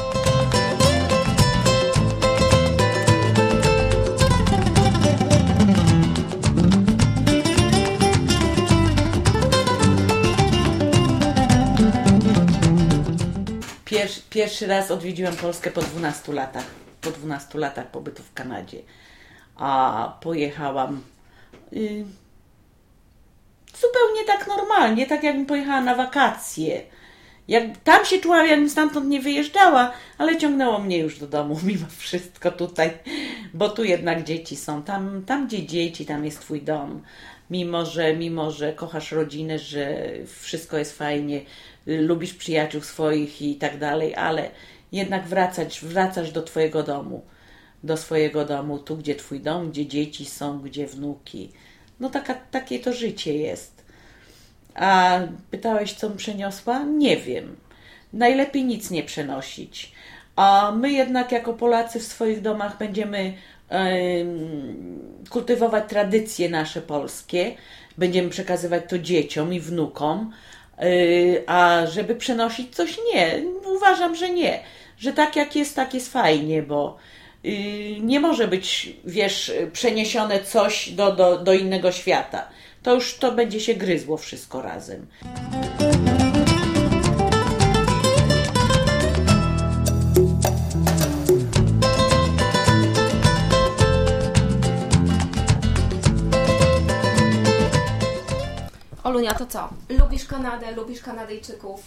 Pierwszy, 14.35 14.67
raz 14.67 14.91
odwiedziłam 14.91 15.35
Polskę 15.35 15.71
po 15.71 15.81
12 15.81 16.33
latach. 16.33 16.65
Po 17.01 17.11
12 17.11 17.59
latach 17.59 17.91
pobytu 17.91 18.23
w 18.23 18.33
Kanadzie. 18.33 18.77
A 19.55 20.17
pojechałam 20.21 21.01
y, 21.73 22.05
zupełnie 23.81 24.25
tak 24.27 24.47
normalnie, 24.47 25.05
tak 25.05 25.23
jakbym 25.23 25.45
pojechała 25.45 25.81
na 25.81 25.95
wakacje. 25.95 26.81
Jak, 27.47 27.63
tam 27.83 28.05
się 28.05 28.19
czułam, 28.19 28.47
jakbym 28.47 28.69
stamtąd 28.69 29.07
nie 29.07 29.21
wyjeżdżała, 29.21 29.91
ale 30.17 30.37
ciągnęło 30.37 30.79
mnie 30.79 30.97
już 30.97 31.19
do 31.19 31.27
domu 31.27 31.59
mimo 31.63 31.85
wszystko 31.97 32.51
tutaj, 32.51 32.91
bo 33.53 33.69
tu 33.69 33.83
jednak 33.83 34.23
dzieci 34.23 34.55
są. 34.55 34.83
Tam, 34.83 35.23
tam 35.25 35.47
gdzie 35.47 35.65
dzieci, 35.65 36.05
tam 36.05 36.25
jest 36.25 36.39
twój 36.39 36.61
dom. 36.61 37.01
Mimo 37.49 37.85
że, 37.85 38.13
mimo, 38.13 38.51
że 38.51 38.73
kochasz 38.73 39.11
rodzinę, 39.11 39.59
że 39.59 40.11
wszystko 40.41 40.77
jest 40.77 40.97
fajnie, 40.97 41.41
lubisz 41.85 42.33
przyjaciół 42.33 42.81
swoich 42.81 43.41
i 43.41 43.55
tak 43.55 43.79
dalej, 43.79 44.15
ale 44.15 44.51
jednak 44.91 45.27
wracać, 45.27 45.79
wracasz 45.83 46.31
do 46.31 46.43
twojego 46.43 46.83
domu. 46.83 47.21
Do 47.83 47.97
swojego 47.97 48.45
domu, 48.45 48.79
tu 48.79 48.97
gdzie 48.97 49.15
twój 49.15 49.39
dom, 49.39 49.71
gdzie 49.71 49.85
dzieci 49.85 50.25
są, 50.25 50.59
gdzie 50.59 50.87
wnuki. 50.87 51.51
No 51.99 52.09
taka, 52.09 52.33
takie 52.33 52.79
to 52.79 52.93
życie 52.93 53.37
jest. 53.37 53.85
A 54.75 55.19
pytałeś, 55.51 55.93
co 55.93 56.09
przeniosła? 56.09 56.83
Nie 56.83 57.17
wiem. 57.17 57.55
Najlepiej 58.13 58.65
nic 58.65 58.91
nie 58.91 59.03
przenosić. 59.03 59.91
A 60.35 60.73
my 60.77 60.91
jednak 60.91 61.31
jako 61.31 61.53
Polacy 61.53 61.99
w 61.99 62.03
swoich 62.03 62.41
domach 62.41 62.77
będziemy 62.77 63.33
em, 63.69 65.29
kultywować 65.29 65.89
tradycje 65.89 66.49
nasze 66.49 66.81
polskie, 66.81 67.55
będziemy 67.97 68.29
przekazywać 68.29 68.83
to 68.89 68.99
dzieciom 68.99 69.53
i 69.53 69.59
wnukom, 69.59 70.31
a 71.47 71.85
żeby 71.85 72.15
przenosić 72.15 72.75
coś 72.75 72.97
nie. 73.13 73.43
Uważam, 73.75 74.15
że 74.15 74.29
nie. 74.29 74.59
Że 74.97 75.13
tak 75.13 75.35
jak 75.35 75.55
jest, 75.55 75.75
tak 75.75 75.93
jest 75.93 76.11
fajnie, 76.11 76.63
bo 76.63 76.97
yy, 77.43 77.53
nie 77.99 78.19
może 78.19 78.47
być, 78.47 78.95
wiesz, 79.05 79.51
przeniesione 79.73 80.43
coś 80.43 80.89
do, 80.89 81.11
do, 81.11 81.37
do 81.37 81.53
innego 81.53 81.91
świata. 81.91 82.47
To 82.83 82.93
już 82.93 83.17
to 83.17 83.31
będzie 83.31 83.59
się 83.59 83.73
gryzło 83.73 84.17
wszystko 84.17 84.61
razem. 84.61 85.07
Olunia, 99.15 99.33
to 99.33 99.45
co? 99.45 99.69
Lubisz 99.89 100.25
Kanadę, 100.25 100.71
lubisz 100.71 101.01
Kanadyjczyków? 101.01 101.83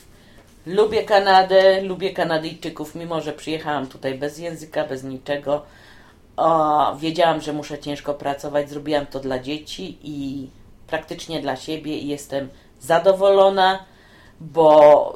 Lubię 0.66 1.04
Kanadę, 1.04 1.82
lubię 1.82 2.12
Kanadyjczyków, 2.12 2.94
mimo 2.94 3.20
że 3.20 3.32
przyjechałam 3.32 3.86
tutaj 3.86 4.18
bez 4.18 4.38
języka, 4.38 4.84
bez 4.84 5.04
niczego. 5.04 5.62
O, 6.36 6.96
wiedziałam, 6.96 7.40
że 7.40 7.52
muszę 7.52 7.78
ciężko 7.78 8.14
pracować, 8.14 8.70
zrobiłam 8.70 9.06
to 9.06 9.20
dla 9.20 9.38
dzieci 9.38 9.98
i 10.02 10.48
praktycznie 10.86 11.40
dla 11.40 11.56
siebie 11.56 11.98
i 11.98 12.08
jestem 12.08 12.48
zadowolona, 12.80 13.84
bo 14.40 15.14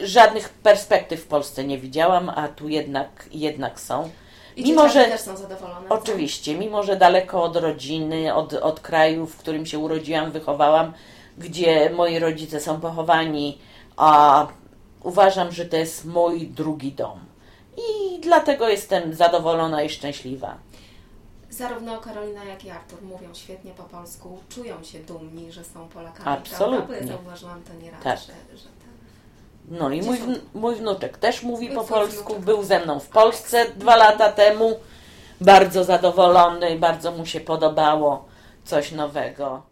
y, 0.00 0.06
żadnych 0.06 0.48
perspektyw 0.48 1.20
w 1.20 1.26
Polsce 1.26 1.64
nie 1.64 1.78
widziałam, 1.78 2.28
a 2.28 2.48
tu 2.48 2.68
jednak, 2.68 3.28
jednak 3.32 3.80
są. 3.80 4.10
I 4.56 4.62
Mimo, 4.62 4.88
że 4.88 5.04
też 5.04 5.20
są 5.20 5.36
zadowolone. 5.36 5.88
co? 5.88 5.94
Oczywiście, 5.94 6.58
mimo 6.58 6.82
że 6.82 6.96
daleko 6.96 7.42
od 7.42 7.56
rodziny, 7.56 8.34
od, 8.34 8.52
od 8.52 8.80
kraju, 8.80 9.26
w 9.26 9.36
którym 9.36 9.66
się 9.66 9.78
urodziłam, 9.78 10.30
wychowałam, 10.30 10.92
gdzie 11.38 11.90
moi 11.90 12.18
rodzice 12.18 12.60
są 12.60 12.80
pochowani, 12.80 13.58
a 13.96 14.46
uważam, 15.02 15.52
że 15.52 15.64
to 15.64 15.76
jest 15.76 16.04
mój 16.04 16.48
drugi 16.48 16.92
dom. 16.92 17.18
I 17.76 18.20
dlatego 18.20 18.68
jestem 18.68 19.14
zadowolona 19.14 19.82
i 19.82 19.88
szczęśliwa. 19.88 20.58
Zarówno 21.50 21.98
Karolina, 21.98 22.44
jak 22.44 22.64
i 22.64 22.70
Artur 22.70 23.02
mówią 23.02 23.28
świetnie 23.34 23.70
po 23.72 23.82
polsku, 23.82 24.38
czują 24.48 24.84
się 24.84 24.98
dumni, 24.98 25.52
że 25.52 25.64
są 25.64 25.88
Polakami. 25.88 26.28
Absolutnie. 26.38 26.86
Prawda? 26.86 27.06
Bo 27.06 27.12
ja 27.12 27.16
zauważyłam 27.16 27.62
to 27.62 27.74
nieraz, 27.84 28.02
Tak. 28.02 28.18
że, 28.18 28.56
że. 28.56 28.68
No 29.68 29.90
i 29.90 30.02
mój, 30.02 30.18
mój 30.54 30.74
wnuczek 30.76 31.18
też 31.18 31.42
mówi 31.42 31.68
po 31.68 31.84
polsku, 31.84 32.34
był 32.40 32.62
ze 32.64 32.80
mną 32.80 33.00
w 33.00 33.08
Polsce 33.08 33.66
dwa 33.76 33.96
lata 33.96 34.32
temu. 34.32 34.76
Bardzo 35.40 35.84
zadowolony, 35.84 36.78
bardzo 36.78 37.12
mu 37.12 37.26
się 37.26 37.40
podobało 37.40 38.24
coś 38.64 38.92
nowego. 38.92 39.62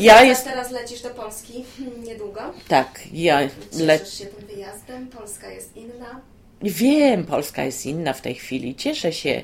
Ja 0.00 0.12
Teraz- 0.14 0.28
jest- 0.28 0.44
Teraz 0.44 0.70
lecisz 0.70 1.02
do 1.02 1.10
Polski 1.10 1.64
niedługo. 2.08 2.40
Tak, 2.68 3.00
ja 3.12 3.40
le- 3.72 3.98
Wyjazdem? 4.94 5.06
Polska 5.08 5.50
jest 5.50 5.76
inna. 5.76 6.20
Wiem, 6.62 7.24
Polska 7.24 7.64
jest 7.64 7.86
inna 7.86 8.12
w 8.12 8.20
tej 8.20 8.34
chwili. 8.34 8.74
Cieszę 8.74 9.12
się. 9.12 9.42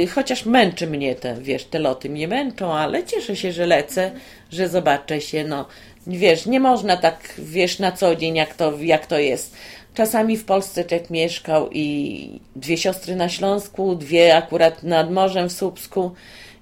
Yy, 0.00 0.06
chociaż 0.06 0.46
męczy 0.46 0.86
mnie 0.86 1.14
te, 1.14 1.34
wiesz, 1.34 1.64
te 1.64 1.78
loty 1.78 2.10
mnie 2.10 2.28
męczą, 2.28 2.74
ale 2.74 3.04
cieszę 3.04 3.36
się, 3.36 3.52
że 3.52 3.66
lecę, 3.66 4.10
że 4.50 4.68
zobaczę 4.68 5.20
się, 5.20 5.44
no. 5.44 5.66
Wiesz, 6.06 6.46
nie 6.46 6.60
można 6.60 6.96
tak, 6.96 7.34
wiesz, 7.38 7.78
na 7.78 7.92
co 7.92 8.16
dzień, 8.16 8.36
jak 8.36 8.54
to, 8.54 8.72
jak 8.80 9.06
to 9.06 9.18
jest. 9.18 9.56
Czasami 9.94 10.36
w 10.36 10.44
Polsce 10.44 10.84
człowiek 10.84 11.10
mieszkał 11.10 11.70
i 11.72 12.40
dwie 12.56 12.76
siostry 12.76 13.16
na 13.16 13.28
Śląsku, 13.28 13.94
dwie 13.94 14.36
akurat 14.36 14.82
nad 14.82 15.10
morzem 15.12 15.48
w 15.48 15.52
Słupsku 15.52 16.10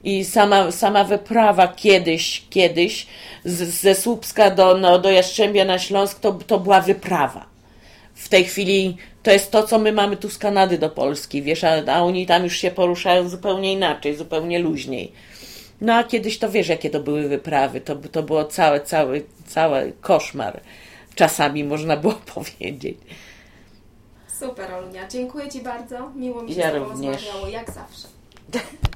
i 0.07 0.25
sama, 0.25 0.73
sama 0.73 1.05
wyprawa 1.05 1.69
kiedyś, 1.69 2.45
kiedyś 2.51 3.07
z, 3.45 3.63
ze 3.63 3.95
Słupska 3.95 4.51
do, 4.51 4.79
no, 4.79 4.99
do 4.99 5.11
Jastrzębia 5.11 5.65
na 5.65 5.79
Śląsk 5.79 6.21
to, 6.21 6.33
to 6.33 6.61
była 6.61 6.81
wyprawa 6.81 7.47
w 8.15 8.29
tej 8.29 8.45
chwili 8.45 8.97
to 9.23 9.31
jest 9.31 9.51
to, 9.51 9.63
co 9.63 9.79
my 9.79 9.93
mamy 9.93 10.17
tu 10.17 10.31
z 10.31 10.39
Kanady 10.39 10.79
do 10.79 10.91
Polski, 10.91 11.43
wiesz, 11.43 11.65
a, 11.65 11.83
a 11.87 12.01
oni 12.03 12.27
tam 12.27 12.45
już 12.45 12.57
się 12.57 12.71
poruszają 12.71 13.29
zupełnie 13.29 13.73
inaczej, 13.73 14.17
zupełnie 14.17 14.59
luźniej. 14.59 15.13
No 15.81 15.95
a 15.95 16.05
kiedyś 16.05 16.39
to 16.39 16.51
wiesz, 16.51 16.69
jakie 16.69 16.91
to 16.91 17.01
były 17.01 17.29
wyprawy, 17.29 17.81
to, 17.81 17.97
to 17.97 18.23
było 18.23 18.45
cały, 18.45 18.81
cały, 18.81 19.25
cały 19.47 19.93
koszmar. 20.01 20.61
Czasami 21.15 21.65
można 21.65 21.97
było 21.97 22.15
powiedzieć. 22.35 22.99
Super, 24.41 24.75
Olunia. 24.75 25.09
Dziękuję 25.09 25.49
Ci 25.49 25.61
bardzo. 25.61 26.11
Miło 26.17 26.43
mi 26.43 26.55
się 26.55 26.61
Ja 26.61 26.71
z 26.71 26.73
Tobą 26.73 26.89
rozmawiało, 26.89 27.49
jak 27.49 27.71
zawsze. 27.71 28.09